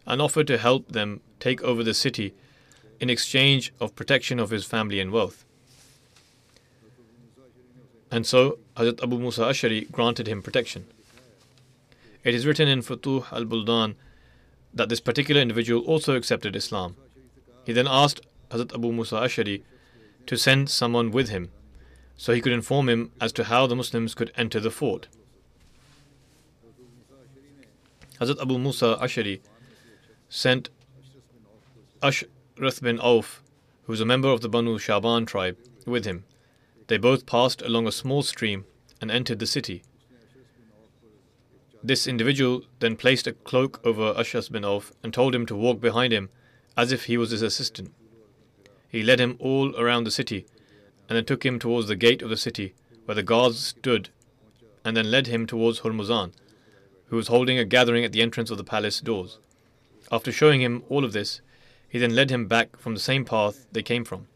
[0.06, 2.32] and offered to help them take over the city
[3.00, 5.44] in exchange of protection of his family and wealth.
[8.10, 10.86] And so Hazrat Abu Musa Ashari granted him protection.
[12.24, 13.94] It is written in Futuh al Buldan
[14.72, 16.96] that this particular individual also accepted Islam.
[17.66, 19.62] He then asked Hazrat Abu Musa Ashari
[20.24, 21.50] to send someone with him
[22.16, 25.08] so he could inform him as to how the Muslims could enter the fort.
[28.18, 29.40] Hazrat Abu Musa Ashari
[30.30, 30.70] sent
[32.02, 33.42] Ashras bin Auf,
[33.84, 36.24] who was a member of the Banu Shaban tribe, with him.
[36.86, 38.64] They both passed along a small stream
[39.00, 39.82] and entered the city.
[41.82, 45.80] This individual then placed a cloak over Ashras bin Auf and told him to walk
[45.80, 46.28] behind him
[46.76, 47.92] as if he was his assistant.
[48.88, 50.46] He led him all around the city
[51.08, 52.74] and then took him towards the gate of the city
[53.06, 54.10] where the guards stood
[54.84, 56.32] and then led him towards Hormuzan,
[57.06, 59.38] who was holding a gathering at the entrance of the palace doors.
[60.12, 61.40] After showing him all of this,
[61.88, 64.26] he then led him back from the same path they came from.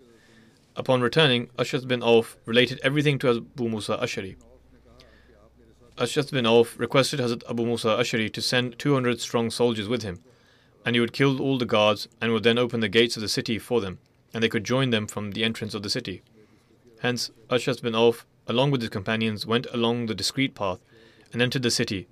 [0.76, 4.36] Upon returning, Ashras bin Auf related everything to Abu Musa Ashari.
[5.96, 10.18] Ashras bin Auf requested Hazrat Abu Musa Ashari to send 200 strong soldiers with him,
[10.84, 13.28] and he would kill all the guards and would then open the gates of the
[13.28, 14.00] city for them,
[14.32, 16.22] and they could join them from the entrance of the city.
[17.00, 20.80] Hence, Ashras bin Auf, along with his companions, went along the discreet path
[21.32, 22.08] and entered the city.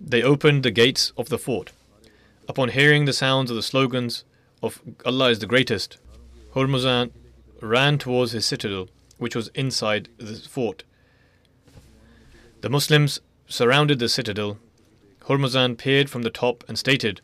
[0.00, 1.70] They opened the gates of the fort.
[2.48, 4.24] Upon hearing the sounds of the slogans
[4.60, 5.98] of Allah is the greatest,
[6.54, 7.12] Hormuzan
[7.60, 10.82] ran towards his citadel, which was inside the fort.
[12.62, 14.56] The Muslims surrounded the citadel.
[15.22, 17.20] Hormuzan peered from the top and stated,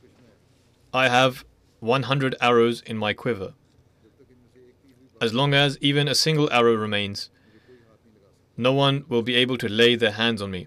[0.92, 1.44] I have
[1.78, 3.54] 100 arrows in my quiver.
[5.20, 7.30] As long as even a single arrow remains,
[8.56, 10.66] no one will be able to lay their hands on me.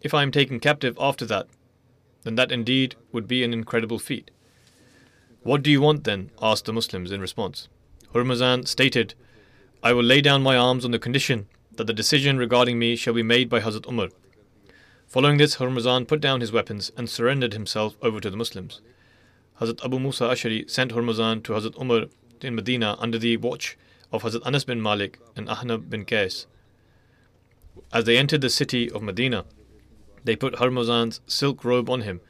[0.00, 1.48] If I am taken captive after that,
[2.22, 4.30] then that indeed would be an incredible feat.
[5.42, 6.30] What do you want then?
[6.40, 7.68] asked the Muslims in response.
[8.14, 9.14] Hormuzan stated,
[9.82, 13.14] I will lay down my arms on the condition that the decision regarding me shall
[13.14, 14.08] be made by Hazrat Umar.
[15.06, 18.80] Following this, Hormuzan put down his weapons and surrendered himself over to the Muslims.
[19.60, 22.06] Hazrat Abu Musa Ashari sent Hormuzan to Hazrat Umar
[22.40, 23.76] in Medina under the watch
[24.12, 26.46] of Hazrat Anas bin Malik and Ahnaf bin Qais.
[27.92, 29.44] As they entered the city of Medina,
[30.24, 32.20] they put Hormuzan's silk robe on him,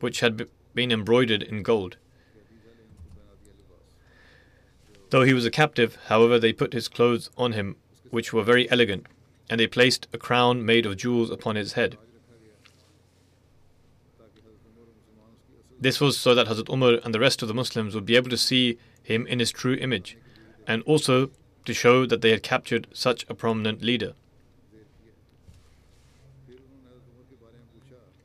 [0.00, 1.96] which had been embroidered in gold.
[5.10, 7.76] Though he was a captive, however, they put his clothes on him,
[8.14, 9.06] which were very elegant,
[9.50, 11.98] and they placed a crown made of jewels upon his head.
[15.80, 18.30] This was so that Hazrat Umar and the rest of the Muslims would be able
[18.30, 20.16] to see him in his true image,
[20.64, 21.30] and also
[21.64, 24.12] to show that they had captured such a prominent leader.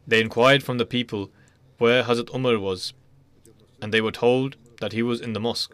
[0.08, 1.32] They inquired from the people
[1.80, 2.94] where Hazrat Umar was,
[3.82, 5.74] and they were told that he was in the mosque.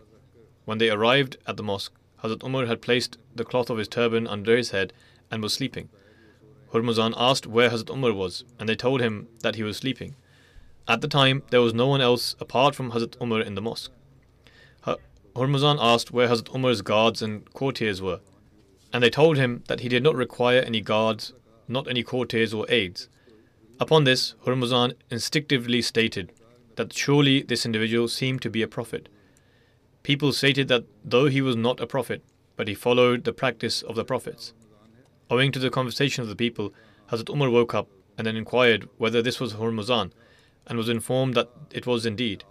[0.64, 1.94] When they arrived at the mosque,
[2.24, 4.94] Hazrat Umar had placed the cloth of his turban under his head
[5.30, 5.90] and was sleeping.
[6.74, 10.16] Hormuzan asked where Hazrat Umar was, and they told him that he was sleeping.
[10.88, 13.92] At the time, there was no one else apart from Hazrat Umar in the mosque.
[15.36, 18.22] Hormuzan asked where Hazrat Umar's guards and courtiers were,
[18.94, 21.34] and they told him that he did not require any guards,
[21.68, 23.10] not any courtiers or aides.
[23.78, 26.32] Upon this, Hormuzan instinctively stated
[26.78, 29.10] that surely this individual seemed to be a prophet.
[30.06, 32.22] People stated that though he was not a prophet,
[32.56, 34.54] but he followed the practice of the prophets.
[35.32, 36.76] Owing to the conversation of the people,
[37.12, 40.12] Hazrat Umar woke up and then inquired whether this was Hormuzan,
[40.68, 42.44] and was informed that it was indeed.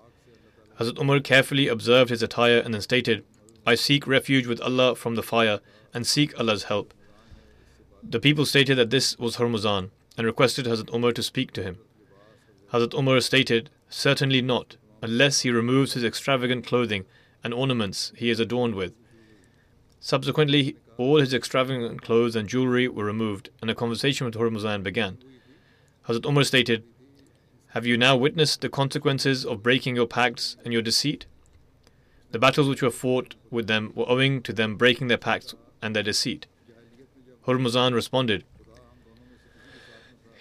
[0.80, 3.22] Hazrat Umar carefully observed his attire and then stated,
[3.64, 5.61] I seek refuge with Allah from the fire
[5.94, 6.92] and seek Allah's help.
[8.02, 11.78] The people stated that this was Hormuzan and requested Hazrat Umar to speak to him.
[12.72, 17.05] Hazrat Umar stated, Certainly not, unless he removes his extravagant clothing
[17.45, 18.95] and ornaments he is adorned with.
[20.01, 25.18] Subsequently, all his extravagant clothes and jewelry were removed, and a conversation with Hormuzan began.
[26.09, 26.84] Hazrat Umar stated,
[27.68, 31.26] Have you now witnessed the consequences of breaking your pacts and your deceit?
[32.32, 35.95] The battles which were fought with them were owing to them breaking their pacts and
[35.95, 36.47] their deceit.
[37.47, 38.45] Hormuzan responded,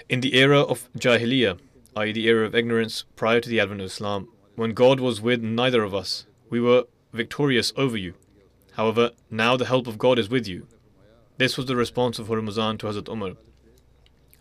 [0.09, 1.59] In the era of Jahiliyyah,
[1.95, 5.41] i.e., the era of ignorance prior to the advent of Islam, when God was with
[5.41, 6.83] neither of us, we were
[7.13, 8.13] victorious over you.
[8.73, 10.67] However, now the help of God is with you.
[11.39, 13.31] This was the response of Hormuzan to Hazrat Umar.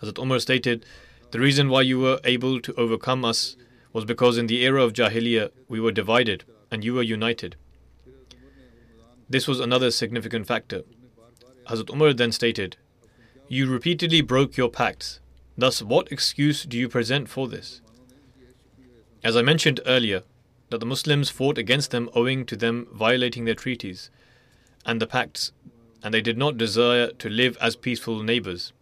[0.03, 0.85] Hazrat Umar stated,
[1.31, 3.57] The reason why you were able to overcome us
[3.95, 7.57] was because in the era of Jahiliyyah we were divided and you were united.
[9.31, 10.83] This was another significant factor.
[11.71, 12.77] Hazrat Umar then stated,
[13.49, 15.21] You repeatedly broke your pacts.
[15.57, 17.81] Thus, what excuse do you present for this?
[19.25, 20.25] As I mentioned earlier,
[20.73, 24.11] that the Muslims fought against them owing to them violating their treaties
[24.87, 25.53] and the pacts,
[26.03, 28.73] and they did not desire to live as peaceful neighbors.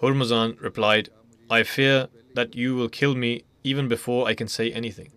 [0.00, 1.08] Hormuzan replied,
[1.50, 5.10] I fear that you will kill me even before I can say anything.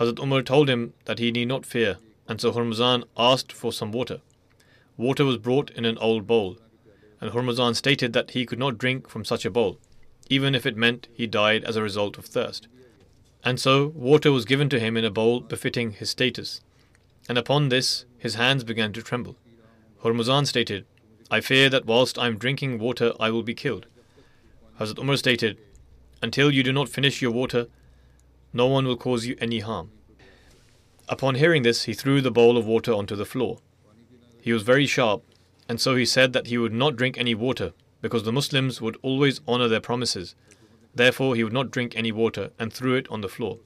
[0.00, 3.92] Hazrat Umar told him that he need not fear, and so Hormuzan asked for some
[3.92, 4.20] water.
[4.96, 6.58] Water was brought in an old bowl,
[7.20, 9.78] and Hormuzan stated that he could not drink from such a bowl,
[10.28, 12.68] even if it meant he died as a result of thirst.
[13.44, 16.60] And so water was given to him in a bowl befitting his status.
[17.28, 19.36] And upon this his hands began to tremble.
[20.02, 20.86] Hormuzan stated,
[21.30, 23.86] I fear that whilst I am drinking water I will be killed.
[24.78, 25.58] Hazrat Umar stated,
[26.22, 27.66] Until you do not finish your water,
[28.52, 29.90] no one will cause you any harm.
[31.08, 33.58] Upon hearing this, he threw the bowl of water onto the floor.
[34.40, 35.22] He was very sharp,
[35.68, 37.72] and so he said that he would not drink any water,
[38.04, 40.34] because the Muslims would always honor their promises,
[40.94, 43.60] Therefore, he would not drink any water and threw it on the floor.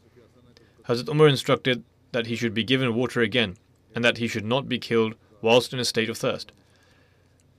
[0.87, 1.83] Hazrat Umar instructed
[2.13, 3.57] that he should be given water again
[3.97, 6.53] and that he should not be killed whilst in a state of thirst.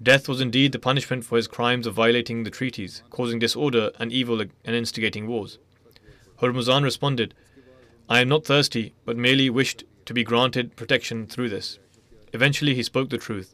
[0.01, 4.13] Death was indeed the punishment for his crimes of violating the treaties, causing disorder and
[4.13, 5.59] evil and instigating wars.
[6.41, 7.33] Hormuzan responded,
[8.07, 11.77] I am not thirsty, but merely wished to be granted protection through this.
[12.31, 13.53] Eventually, he spoke the truth.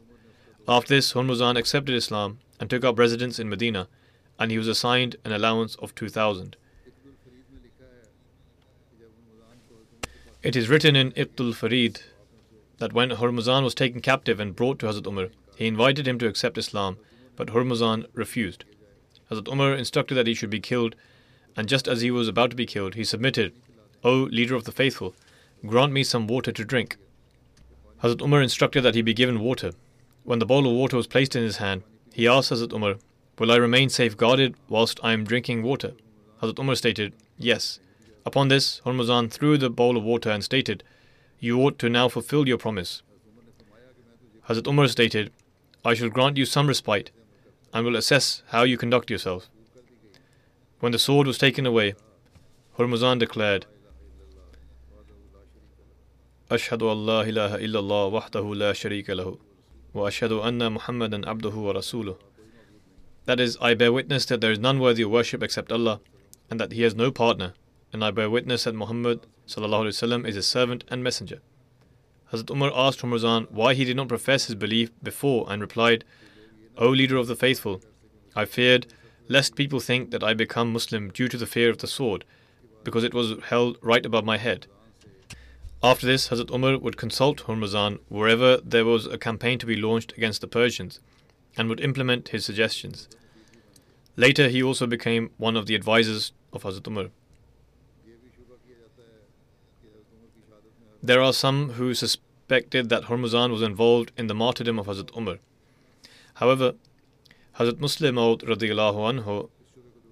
[0.68, 3.88] After this, Hormuzan accepted Islam and took up residence in Medina
[4.38, 6.56] and he was assigned an allowance of 2000.
[10.42, 12.02] It is written in Iqdul Farid
[12.78, 16.28] that when Hormuzan was taken captive and brought to Hazrat Umar, he invited him to
[16.28, 16.98] accept Islam,
[17.34, 18.64] but Hormuzan refused.
[19.30, 20.94] Hazrat Umar instructed that he should be killed,
[21.56, 23.54] and just as he was about to be killed, he submitted,
[24.04, 25.14] O leader of the faithful,
[25.64, 26.96] grant me some water to drink.
[28.02, 29.72] Hazrat Umar instructed that he be given water.
[30.22, 31.82] When the bowl of water was placed in his hand,
[32.16, 32.94] he asked Hazrat Umar,
[33.38, 35.92] Will I remain safeguarded whilst I am drinking water?
[36.40, 37.78] Hazrat Umar stated, Yes.
[38.24, 40.82] Upon this, Hormuzan threw the bowl of water and stated,
[41.40, 43.02] You ought to now fulfill your promise.
[44.48, 45.30] Hazrat Umar stated,
[45.84, 47.10] I shall grant you some respite
[47.74, 49.50] and will assess how you conduct yourself.
[50.80, 51.96] When the sword was taken away,
[52.78, 53.66] Hormuzan declared,
[56.50, 58.72] Ashhadu Allah لا إله إلا la وحده لا
[59.96, 62.16] وأشهد أن محمدا عبده ورسوله.
[63.24, 66.00] That is, I bear witness that there is none worthy of worship except Allah,
[66.50, 67.54] and that He has no partner,
[67.92, 71.40] and I bear witness that Muhammad وسلم, is His servant and messenger.
[72.32, 76.04] Hazrat Umar asked Hormuzan why he did not profess his belief before and replied,
[76.76, 77.80] O leader of the faithful,
[78.34, 78.86] I feared
[79.28, 82.24] lest people think that I become Muslim due to the fear of the sword,
[82.84, 84.66] because it was held right above my head.
[85.82, 90.12] After this, Hazrat Umar would consult Hormuzan wherever there was a campaign to be launched
[90.16, 91.00] against the Persians
[91.56, 93.08] and would implement his suggestions.
[94.16, 97.10] Later, he also became one of the advisors of Hazrat Umar.
[101.02, 105.38] There are some who suspected that Hormuzan was involved in the martyrdom of Hazrat Umar.
[106.34, 106.74] However,
[107.58, 108.42] Hazrat Musleh Maud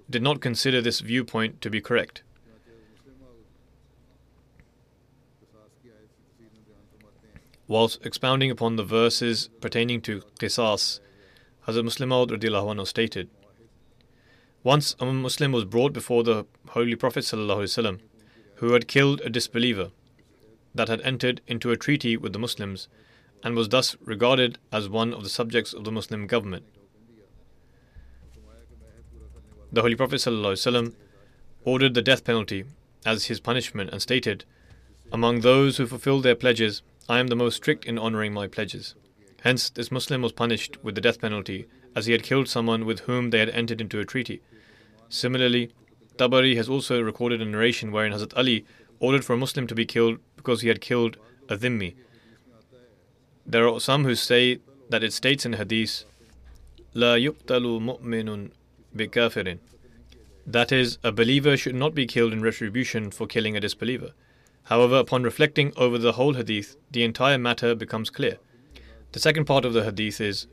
[0.09, 2.23] did not consider this viewpoint to be correct.
[7.67, 11.01] Whilst expounding upon the verses pertaining to qisas,
[11.67, 13.31] Hazrat Musleh Maud stated,
[14.63, 17.25] Once a Muslim was brought before the Holy Prophet
[18.57, 19.91] who had killed a disbeliever
[20.75, 22.89] that had entered into a treaty with the Muslims
[23.43, 26.65] and was thus regarded as one of the subjects of the Muslim government.
[29.73, 30.27] The Holy Prophet
[31.65, 32.65] ordered the death penalty
[33.07, 34.45] as his punishment and stated,
[35.11, 38.95] Among those who fulfill their pledges, I am the most strict in honoring my pledges.
[39.43, 43.01] Hence, this Muslim was punished with the death penalty as he had killed someone with
[43.01, 44.41] whom they had entered into a treaty.
[45.11, 45.71] Similarly,
[46.17, 48.65] Tabari has also recorded a narration wherein Hazrat Ali
[49.01, 51.95] ordered for a Muslim to be killed because he had killed a dhimmi.
[53.45, 56.05] There are some who say that it states in Hadith,
[56.95, 58.53] La yuqtalu mu'minun
[58.95, 59.59] bi kafirin.
[60.47, 64.13] That is, a believer should not be killed in retribution for killing a disbeliever.
[64.64, 68.38] However, upon reflecting over the whole hadith, the entire matter becomes clear.
[69.14, 70.48] The second part of the hadith is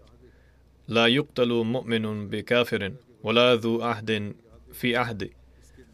[0.88, 2.92] لا يقتل مؤمن بكافر
[3.22, 4.34] ولا ذو عهد
[4.72, 5.32] في عهد.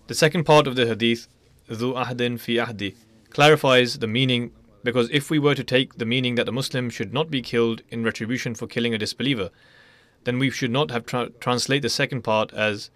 [0.06, 1.28] The second part of the hadith,
[1.68, 2.94] ذو عهد في عهد,
[3.30, 4.52] clarifies the meaning
[4.84, 7.82] because if we were to take the meaning that a Muslim should not be killed
[7.90, 9.50] in retribution for killing a disbeliever,
[10.24, 12.90] then we should not have tra- translate the second part as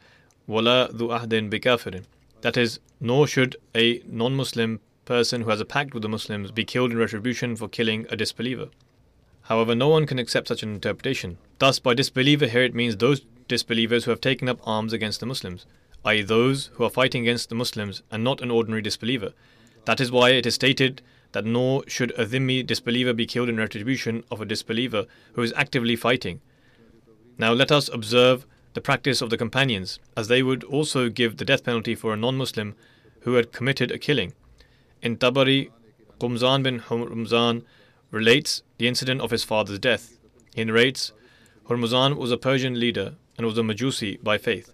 [0.47, 2.05] wala dhu ahdin bikafirin.
[2.43, 4.81] That is, nor should a non-Muslim
[5.12, 8.16] person who has a pact with the Muslims be killed in retribution for killing a
[8.16, 8.70] disbeliever.
[9.42, 11.38] However, no one can accept such an interpretation.
[11.60, 15.26] Thus, by disbeliever here it means those disbelievers who have taken up arms against the
[15.26, 15.66] Muslims,
[16.06, 19.34] i.e., those who are fighting against the Muslims and not an ordinary disbeliever.
[19.84, 21.02] That is why it is stated
[21.34, 25.52] that nor should a dhimmi disbeliever be killed in retribution of a disbeliever who is
[25.58, 26.40] actively fighting.
[27.38, 28.46] Now let us observe
[28.76, 32.18] the practice of the companions, as they would also give the death penalty for a
[32.18, 32.76] non Muslim
[33.24, 34.32] who had committed a killing.
[35.02, 35.72] In Tabari,
[36.20, 37.64] Qumzan bin Hurmuzan
[38.12, 40.20] relates the incident of his father's death.
[40.54, 41.12] He narrates
[41.68, 44.74] Hurmuzan was a Persian leader and was a Majusi by faith.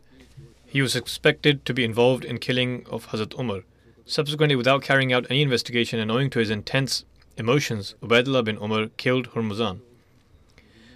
[0.65, 3.61] He was suspected to be involved in killing of Hazrat Umar.
[4.05, 7.05] Subsequently, without carrying out any investigation and owing to his intense
[7.37, 9.79] emotions, Ubaidullah bin Umar killed Hurmuzan.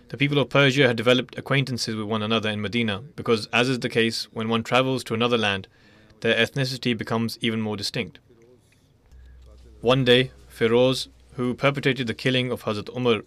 [0.09, 3.79] The people of Persia had developed acquaintances with one another in Medina because, as is
[3.79, 5.69] the case when one travels to another land,
[6.19, 8.19] their ethnicity becomes even more distinct.
[9.81, 13.23] One day, Feroz, who perpetrated the killing of Hazrat Umar,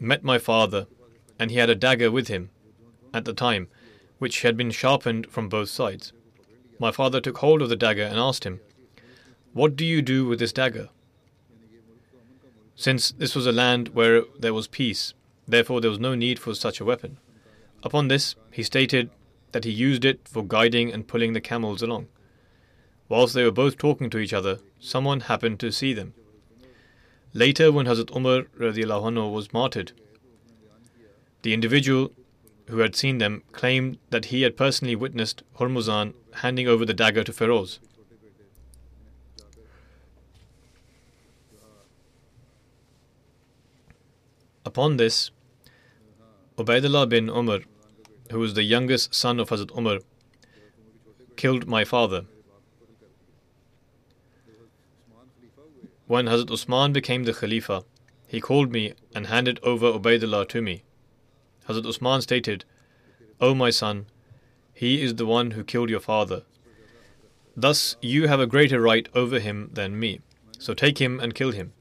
[0.00, 0.86] met my father,
[1.38, 2.50] and he had a dagger with him
[3.12, 3.68] at the time,
[4.18, 6.12] which had been sharpened from both sides.
[6.78, 8.60] My father took hold of the dagger and asked him,
[9.52, 10.88] What do you do with this dagger?
[12.74, 15.14] Since this was a land where there was peace,
[15.48, 17.18] Therefore, there was no need for such a weapon.
[17.82, 19.10] Upon this, he stated
[19.52, 22.08] that he used it for guiding and pulling the camels along.
[23.08, 26.14] Whilst they were both talking to each other, someone happened to see them.
[27.32, 28.46] Later, when Hazrat Umar
[29.30, 29.92] was martyred,
[31.42, 32.10] the individual
[32.68, 37.22] who had seen them claimed that he had personally witnessed Hormuzan handing over the dagger
[37.22, 37.78] to Feroz.
[44.64, 45.30] Upon this,
[46.58, 47.60] Ubaidullah bin Umar,
[48.32, 50.00] who was the youngest son of Hazrat Umar,
[51.36, 52.24] killed my father.
[56.06, 57.82] When Hazrat Usman became the Khalifa,
[58.28, 60.84] he called me and handed over Ubaidullah to me.
[61.68, 62.64] Hazrat Usman stated,
[63.40, 64.06] O my son,
[64.72, 66.42] he is the one who killed your father.
[67.56, 70.20] Thus you have a greater right over him than me.
[70.58, 71.72] So take him and kill him.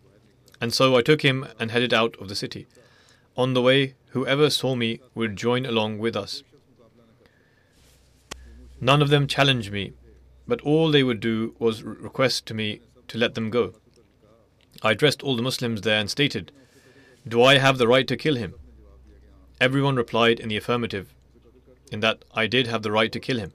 [0.59, 2.65] And so I took him and headed out of the city.
[3.37, 6.41] On the way, whoever saw me would join along with us.
[8.81, 9.93] None of them challenged me,
[10.47, 13.75] but all they would do was request to me to let them go.
[14.81, 16.51] I addressed all the Muslims there and stated,
[17.27, 18.55] Do I have the right to kill him?
[19.59, 21.13] Everyone replied in the affirmative,
[21.91, 23.53] in that I did have the right to kill him,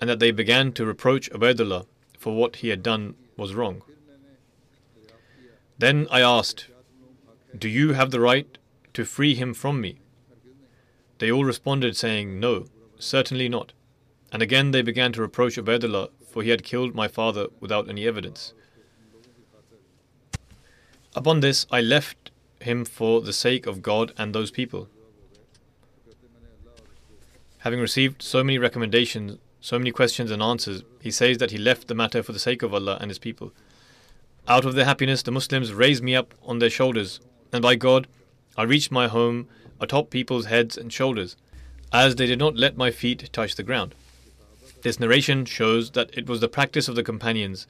[0.00, 1.86] and that they began to reproach Ubaidullah
[2.18, 3.82] for what he had done was wrong.
[5.78, 6.66] Then I asked,
[7.56, 8.58] Do you have the right
[8.94, 10.00] to free him from me?
[11.18, 12.66] They all responded, saying, No,
[12.98, 13.72] certainly not.
[14.32, 18.06] And again they began to reproach Ubaidullah, for he had killed my father without any
[18.06, 18.52] evidence.
[21.16, 24.88] Upon this, I left him for the sake of God and those people.
[27.60, 31.88] Having received so many recommendations, so many questions and answers, he says that he left
[31.88, 33.52] the matter for the sake of Allah and His people.
[34.46, 37.18] Out of their happiness, the Muslims raised me up on their shoulders,
[37.50, 38.06] and by God,
[38.56, 39.48] I reached my home
[39.80, 41.34] atop people's heads and shoulders,
[41.92, 43.94] as they did not let my feet touch the ground.
[44.82, 47.66] This narration shows that it was the practice of the companions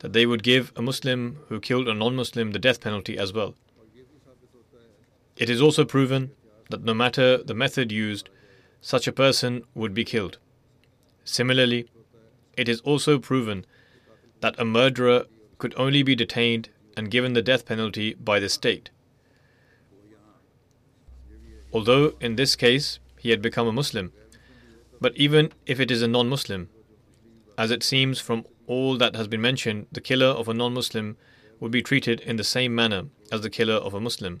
[0.00, 3.32] that they would give a Muslim who killed a non Muslim the death penalty as
[3.32, 3.54] well.
[5.36, 6.32] It is also proven
[6.70, 8.28] that no matter the method used,
[8.80, 10.38] such a person would be killed.
[11.24, 11.88] Similarly,
[12.56, 13.64] it is also proven
[14.40, 15.26] that a murderer
[15.58, 18.90] could only be detained and given the death penalty by the state.
[21.72, 24.12] Although in this case he had become a Muslim,
[25.00, 26.68] but even if it is a non Muslim,
[27.56, 31.16] as it seems from all that has been mentioned, the killer of a non Muslim
[31.58, 33.02] would be treated in the same manner
[33.32, 34.40] as the killer of a Muslim.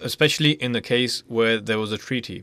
[0.00, 2.42] Especially in the case where there was a treaty.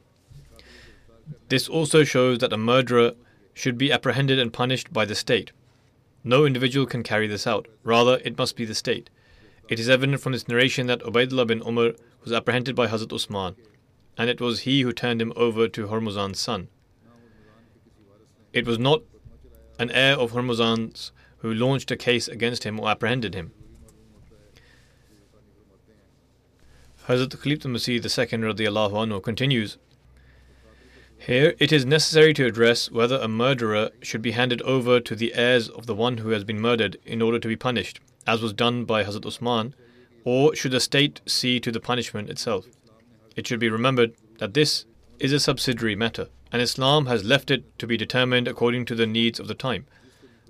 [1.50, 3.12] This also shows that a murderer
[3.54, 5.52] should be apprehended and punished by the state.
[6.24, 9.10] No individual can carry this out, rather, it must be the state.
[9.68, 11.92] It is evident from this narration that Ubaidullah bin Umar
[12.24, 13.56] was apprehended by Hazrat Usman,
[14.18, 16.68] and it was he who turned him over to Hormuzan's son.
[18.54, 19.04] It was not
[19.80, 23.52] an heir of Hormuzan's who launched a case against him or apprehended him.
[27.08, 29.78] Hazrat Khalifatul Masih II anhu continues
[31.18, 35.34] Here it is necessary to address whether a murderer should be handed over to the
[35.34, 38.54] heirs of the one who has been murdered in order to be punished, as was
[38.54, 39.74] done by Hazrat Usman,
[40.24, 42.68] or should the state see to the punishment itself.
[43.36, 44.86] It should be remembered that this
[45.20, 49.08] is a subsidiary matter, and Islam has left it to be determined according to the
[49.08, 49.86] needs of the time.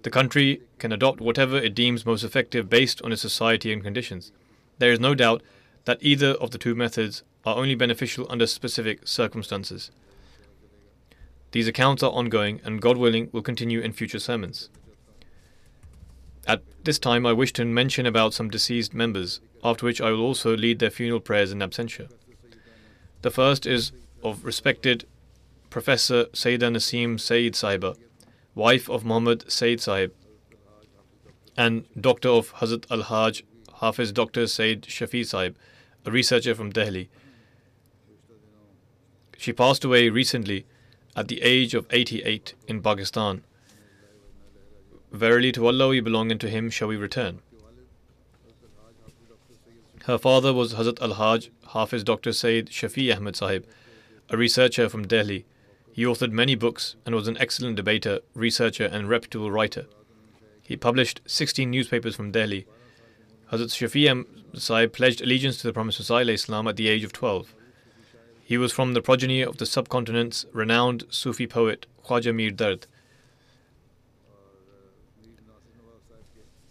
[0.04, 4.32] The country can adopt whatever it deems most effective based on its society and conditions.
[4.80, 5.44] There is no doubt
[5.86, 9.92] that either of the two methods are only beneficial under specific circumstances.
[11.52, 14.70] These accounts are ongoing and, God willing, will continue in future sermons.
[16.48, 20.22] At this time, I wish to mention about some deceased members, after which I will
[20.22, 22.10] also lead their funeral prayers in absentia.
[23.22, 23.92] The first is
[24.24, 25.06] of respected
[25.70, 27.96] Professor Sayyida Nasim Sayyid Sahiba,
[28.56, 30.12] wife of Muhammad Sayyid Sahib,
[31.56, 33.44] and doctor of Hazrat Al Haj
[33.76, 34.48] Hafiz Dr.
[34.48, 35.56] Sayyid Shafi Sahib,
[36.04, 37.10] a researcher from Delhi.
[39.38, 40.66] She passed away recently
[41.16, 43.44] at the age of 88 in Pakistan.
[45.12, 47.42] Verily to Allah we belong and to Him shall we return.
[50.06, 52.34] Her father was Hazrat Al Haj Hafiz Dr.
[52.34, 53.68] Sayyid Shafi Ahmed Sahib,
[54.30, 55.46] a researcher from Delhi.
[55.94, 59.86] He authored many books and was an excellent debater, researcher, and reputable writer.
[60.64, 62.66] He published 16 newspapers from Delhi.
[63.52, 64.26] Hazrat Shafi
[64.56, 67.54] Sahib pledged allegiance to the Promised Messiah Islam at the age of 12.
[68.44, 72.88] He was from the progeny of the subcontinent's renowned Sufi poet Khwaja Mir Dard.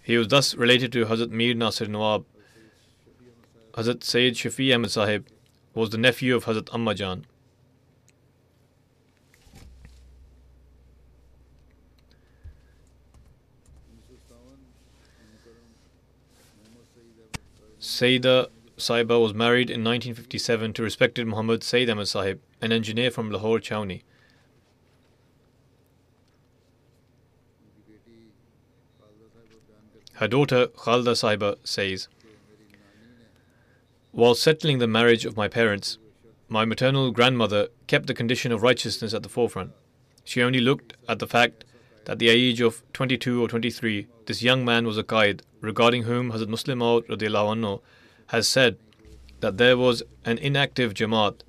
[0.03, 2.25] He was thus related to Hazrat Mir Nasir Nawab.
[3.73, 5.27] Hazrat Sayyid Shafi Ahmed Sahib
[5.75, 7.25] was the nephew of Hazrat Amma Jan.
[17.79, 23.31] Sayyida Sahiba was married in 1957 to respected Muhammad Sayyid Ahmed Sahib, an engineer from
[23.31, 24.03] Lahore Chowni.
[30.15, 32.09] Her daughter Khalda Sahiba says,
[34.13, 35.99] While settling the marriage of my parents,
[36.49, 39.71] my maternal grandmother kept the condition of righteousness at the forefront.
[40.25, 41.65] She only looked at the fact
[42.05, 46.03] that at the age of 22 or 23, this young man was a qaid, regarding
[46.03, 47.81] whom Hazrat Musleh Maud
[48.27, 48.79] has said
[49.39, 51.43] that there was an inactive Jamaat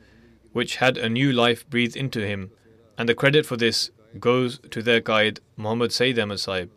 [0.53, 2.51] which had a new life breathed into him,
[2.95, 3.89] and the credit for this
[4.20, 6.70] goes to their guide Muhammad Sayyid Ahmad Sahib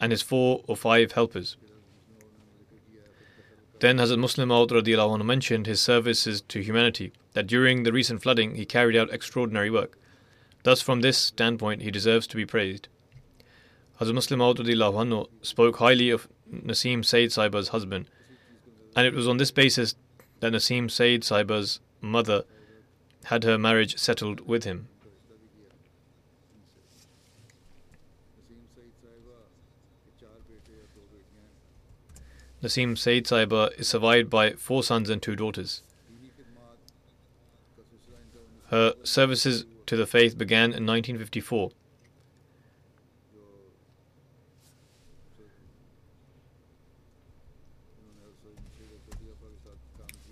[0.00, 1.56] and his four or five helpers.
[3.80, 8.64] Then Hazrat Musleh Maud mentioned his services to humanity, that during the recent flooding he
[8.64, 9.98] carried out extraordinary work.
[10.62, 12.88] Thus, from this standpoint, he deserves to be praised.
[14.00, 18.08] Hazrat Musleh Maud spoke highly of Nasim Sayyid Sahiba's husband,
[18.96, 19.94] and it was on this basis
[20.40, 22.44] that Nasim Sayyid Sahiba's mother
[23.24, 24.88] had her marriage settled with him.
[32.64, 35.82] Nasim Sayyid Sahiba is survived by four sons and two daughters.
[38.68, 41.72] Her services to the faith began in 1954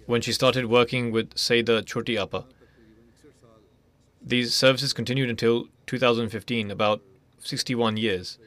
[0.07, 2.47] when she started working with Sayyida Choti Appa.
[4.23, 7.03] These services continued until 2015, about
[7.41, 8.39] 61 years.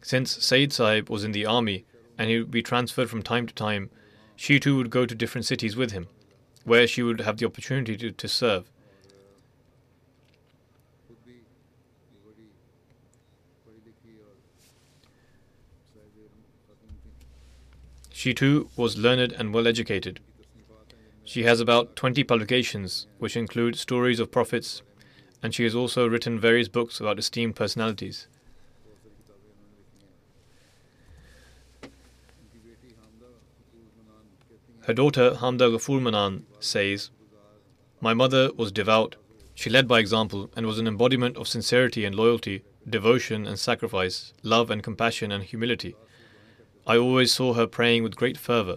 [0.00, 1.84] Since Sayyid Sahib was in the army
[2.18, 3.90] and he would be transferred from time to time,
[4.36, 6.08] she too would go to different cities with him,
[6.64, 8.70] where she would have the opportunity to, to serve.
[18.24, 20.18] She too was learned and well educated.
[21.24, 24.82] She has about 20 publications, which include stories of prophets,
[25.42, 28.28] and she has also written various books about esteemed personalities.
[34.86, 37.10] Her daughter, Hamda Manan, says,
[38.02, 39.16] My mother was devout,
[39.54, 44.34] she led by example, and was an embodiment of sincerity and loyalty, devotion and sacrifice,
[44.42, 45.96] love and compassion and humility.
[46.86, 48.76] I always saw her praying with great fervour.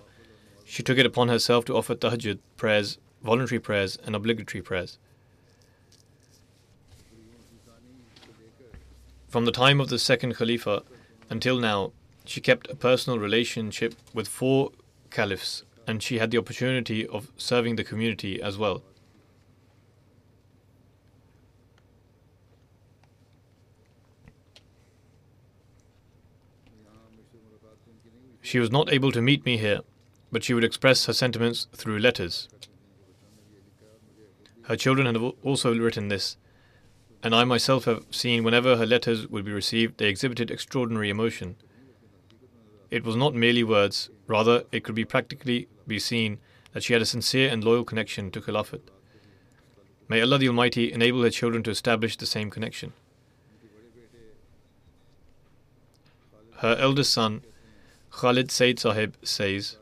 [0.63, 4.97] She took it upon herself to offer tahajjud prayers, voluntary prayers, and obligatory prayers.
[9.27, 10.83] From the time of the second Khalifa
[11.29, 11.91] until now,
[12.23, 14.71] she kept a personal relationship with four
[15.11, 18.83] caliphs and she had the opportunity of serving the community as well.
[28.41, 29.79] She was not able to meet me here,
[30.31, 32.47] but she would express her sentiments through letters.
[34.63, 36.37] Her children have also written this,
[37.23, 41.55] and I myself have seen whenever her letters would be received, they exhibited extraordinary emotion.
[42.89, 46.39] It was not merely words, rather, it could be practically be seen
[46.73, 48.81] that she had a sincere and loyal connection to Khilafat.
[50.09, 52.93] May Allah the Almighty enable her children to establish the same connection.
[56.57, 57.43] Her eldest son,
[58.11, 59.77] Khalid Said Sahib, says,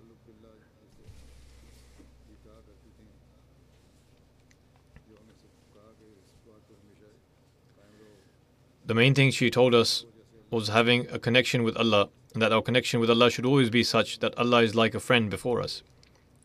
[8.85, 10.05] The main thing she told us
[10.51, 13.83] was having a connection with Allah and that our connection with Allah should always be
[13.83, 15.81] such that Allah is like a friend before us.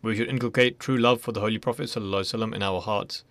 [0.02, 3.24] We should inculcate true love for the Holy Prophet ﷺ in our hearts.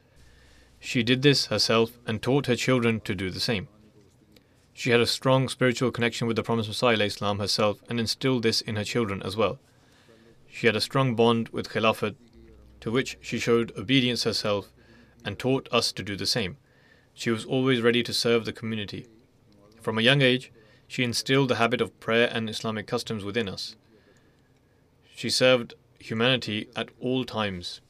[0.80, 3.68] She did this herself and taught her children to do the same.
[4.72, 8.62] She had a strong spiritual connection with the Promised Messiah Islam herself and instilled this
[8.62, 9.60] in her children as well.
[10.48, 12.16] She had a strong bond with Khilafat,
[12.82, 14.72] to which she showed obedience herself
[15.26, 16.58] and taught us to do the same.
[17.14, 19.08] She was always ready to serve the community.
[19.82, 20.52] From a young age,
[20.88, 23.76] she instilled the habit of prayer and Islamic customs within us.
[25.14, 27.82] She served humanity at all times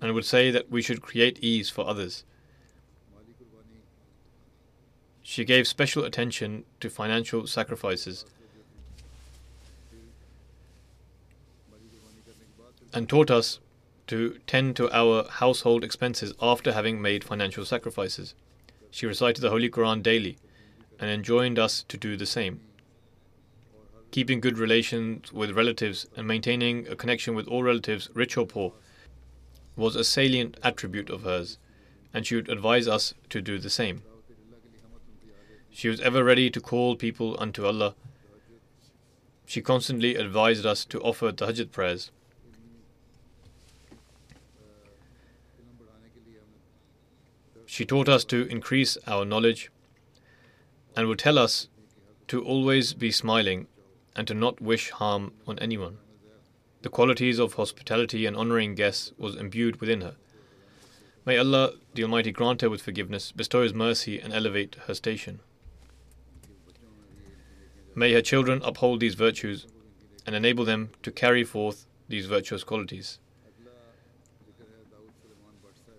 [0.00, 2.24] and would say that we should create ease for others.
[5.22, 8.24] She gave special attention to financial sacrifices
[12.94, 13.60] and taught us
[14.06, 18.34] to tend to our household expenses after having made financial sacrifices.
[18.90, 20.38] She recited the Holy Quran daily
[20.98, 22.60] and enjoined us to do the same.
[24.10, 28.72] Keeping good relations with relatives and maintaining a connection with all relatives, rich or poor,
[29.76, 31.58] was a salient attribute of hers,
[32.14, 34.02] and she would advise us to do the same.
[35.70, 37.94] She was ever ready to call people unto Allah.
[39.46, 42.10] She constantly advised us to offer tahajjud prayers.
[47.66, 49.70] She taught us to increase our knowledge
[50.96, 51.68] and would tell us
[52.26, 53.68] to always be smiling
[54.18, 55.96] and to not wish harm on anyone.
[56.82, 60.16] The qualities of hospitality and honoring guests was imbued within her.
[61.24, 65.38] May Allah the Almighty grant her with forgiveness, bestow His mercy, and elevate her station.
[67.94, 69.68] May her children uphold these virtues
[70.26, 73.20] and enable them to carry forth these virtuous qualities.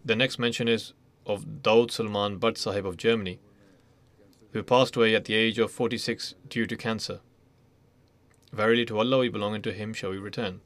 [0.03, 0.91] The next mention is
[1.25, 3.39] of Daud Salman Butt Sahib of Germany,
[4.51, 7.21] who passed away at the age of 46 due to cancer.
[8.51, 10.61] Verily to Allah we belong and to Him shall we return.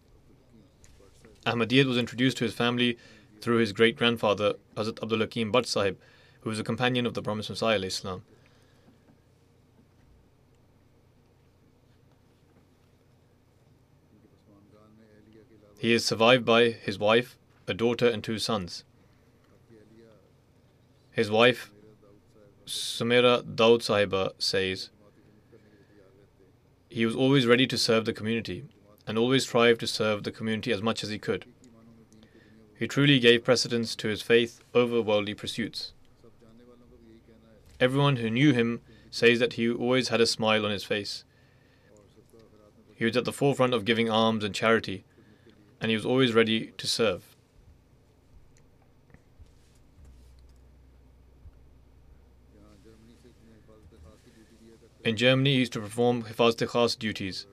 [1.45, 2.97] Ahmadiyyat was introduced to his family
[3.41, 5.97] through his great grandfather, Hazrat Abdul Hakim Butt Sahib,
[6.41, 7.79] who was a companion of the Promised Messiah.
[7.79, 8.23] Islam.
[15.77, 18.85] He is survived by his wife, a daughter, and two sons.
[21.11, 21.71] His wife,
[22.65, 24.91] Sumera Daud Sahiba, says,
[26.93, 28.65] He was always ready to serve the community
[29.07, 31.45] and always strived to serve the community as much as he could.
[32.77, 35.93] He truly gave precedence to his faith over worldly pursuits.
[37.79, 41.23] Everyone who knew him says that he always had a smile on his face.
[42.93, 45.03] He was at the forefront of giving alms and charity,
[45.81, 47.32] and he was always ready to serve.
[55.03, 57.45] In Germany, he used to perform Hifaz Khas duties,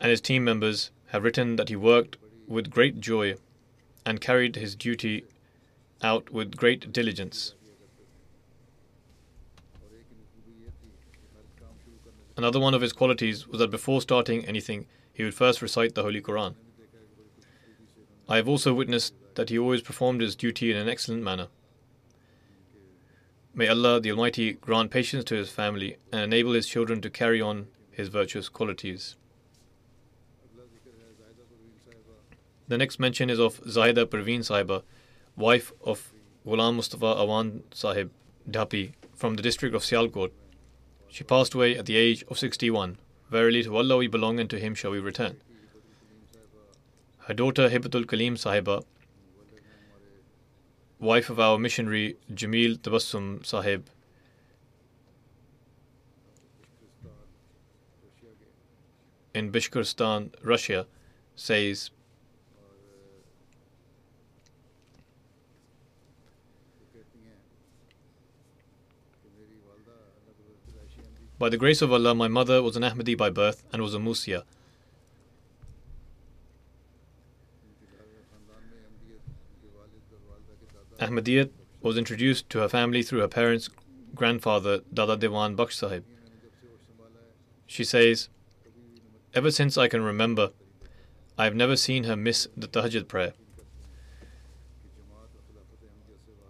[0.00, 2.16] and his team members have written that he worked
[2.48, 3.36] with great joy
[4.04, 5.24] and carried his duty
[6.02, 7.54] out with great diligence.
[12.36, 16.02] Another one of his qualities was that before starting anything, he would first recite the
[16.02, 16.54] Holy Quran.
[18.28, 21.48] I have also witnessed that he always performed his duty in an excellent manner.
[23.58, 27.40] May Allah the Almighty grant patience to his family and enable his children to carry
[27.40, 29.16] on his virtuous qualities.
[32.68, 34.84] The next mention is of Zahida Parveen Sahiba,
[35.34, 36.12] wife of
[36.46, 38.12] Ghulam Mustafa Awan Sahib
[38.48, 40.30] Dhapi from the district of Sialkot.
[41.08, 42.96] She passed away at the age of 61.
[43.28, 45.40] Verily to Allah we belong and to Him shall we return.
[47.26, 48.84] Her daughter Hibatul Kaleem Sahiba,
[50.98, 53.88] wife of our missionary Jamil Tabassum Sahib,
[59.34, 60.86] in Bashkortostan, Russia,
[61.36, 61.90] says,
[71.38, 73.98] By the grace of Allah, my mother was an Ahmadi by birth and was a
[73.98, 74.42] Musia.
[81.00, 83.70] Ahmadiyat was introduced to her family through her parents'
[84.14, 86.04] grandfather, Dada Dewan Baksh Sahib.
[87.66, 88.28] She says,
[89.34, 90.50] Ever since I can remember,
[91.36, 93.34] I have never seen her miss the Tahajjud prayer.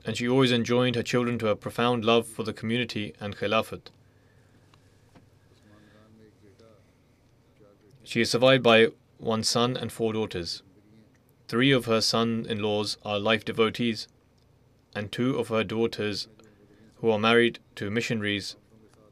[0.06, 3.90] And she always enjoined her children to a profound love for the community and Khilafat.
[8.02, 8.86] She is survived by
[9.18, 10.62] one son and four daughters.
[11.48, 14.08] Three of her son in laws are life devotees,
[14.94, 16.28] and two of her daughters,
[16.96, 18.56] who are married to missionaries,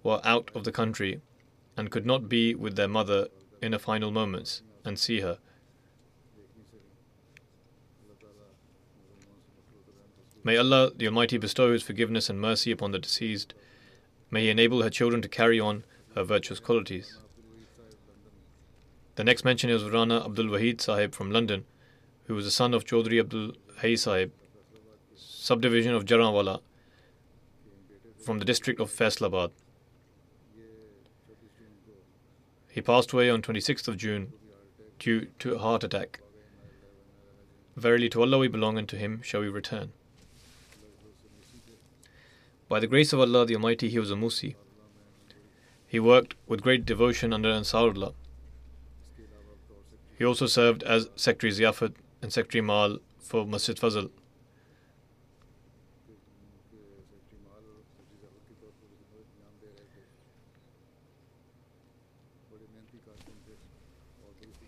[0.02, 1.20] were out of the country
[1.76, 3.28] and could not be with their mother
[3.60, 5.38] in her final moments and see her.
[10.46, 13.52] May Allah the Almighty bestow His forgiveness and mercy upon the deceased.
[14.30, 15.82] May He enable her children to carry on
[16.14, 17.18] her virtuous qualities.
[19.16, 21.64] The next mention is Rana Abdul Wahid Sahib from London,
[22.26, 24.30] who was the son of Chaudhry Abdul Hay Sahib,
[25.46, 26.60] subdivision of Jaranwala,
[28.24, 29.52] from the district of Faisalabad.
[32.68, 34.32] He passed away on 26th of June
[34.98, 36.18] due to a heart attack.
[37.76, 39.92] Verily to Allah we belong and to Him shall we return.
[42.68, 44.56] By the grace of Allah the Almighty, he was a Musi.
[45.86, 48.14] He worked with great devotion under Ansarullah.
[50.18, 54.10] He also served as Secretary Ziyafat and Secretary Mal for Masjid Fazl.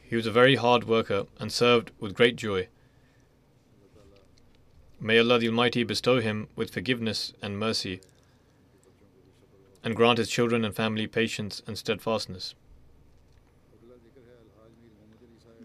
[0.09, 2.69] He was a very hard worker and served with great joy.
[4.99, 8.01] May Allah the Almighty bestow him with forgiveness and mercy
[9.85, 12.55] and grant his children and family patience and steadfastness.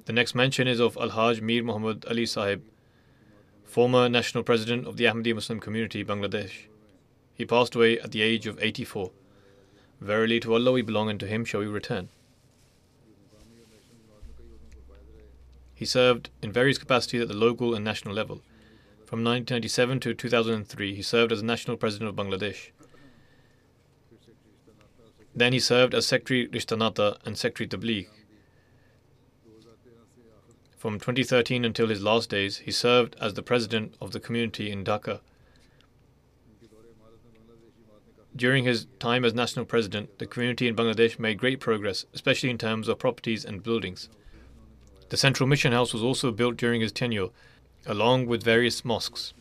[0.06, 2.64] The next mention is of Al Haj Mir Muhammad Ali Sahib,
[3.64, 6.68] former national president of the Ahmadi Muslim community, Bangladesh.
[7.34, 9.10] He passed away at the age of 84.
[10.02, 12.10] Verily to Allah we belong and to Him shall we return.
[15.84, 18.38] He served in various capacities at the local and national level.
[19.06, 22.70] From 1997 to 2003, he served as national president of Bangladesh.
[25.36, 28.08] Then he served as Secretary Rishtanata and Secretary Tabligh.
[30.78, 34.86] From 2013 until his last days, he served as the president of the community in
[34.86, 35.20] Dhaka.
[38.34, 42.58] During his time as national president, the community in Bangladesh made great progress, especially in
[42.58, 44.08] terms of properties and buildings.
[45.10, 47.30] The Central Mission House was also built during his tenure,
[47.86, 49.34] along with various mosques.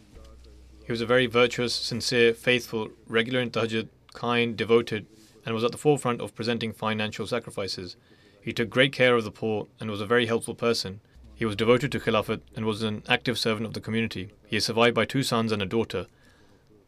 [0.85, 5.07] He was a very virtuous, sincere, faithful, regular in tahajjud, kind, devoted,
[5.47, 7.97] and was at the forefront of presenting financial sacrifices.
[8.41, 11.01] He took great care of the poor and was a very helpful person.
[11.35, 14.31] He was devoted to Khilafat and was an active servant of the community.
[14.47, 16.07] He is survived by two sons and a daughter.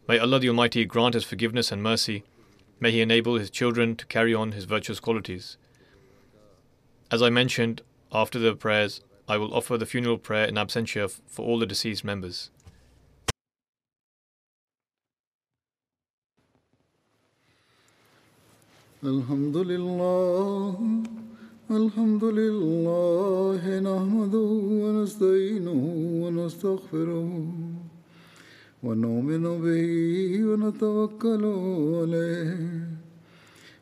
[0.06, 2.24] May Allah the Almighty grant his forgiveness and mercy.
[2.80, 5.56] May He enable his children to carry on his virtuous qualities.
[7.10, 7.82] As I mentioned,
[8.13, 12.03] after the prayers, I will offer the funeral prayer in absentia for all the deceased
[12.03, 12.49] members.
[19.03, 20.75] الحمد لله
[21.71, 24.49] الحمد لله نحمده
[24.83, 25.81] ونستعينه
[26.23, 27.29] ونستغفره
[28.83, 29.89] ونؤمن به
[30.47, 31.43] ونتوكل
[31.99, 32.92] عليه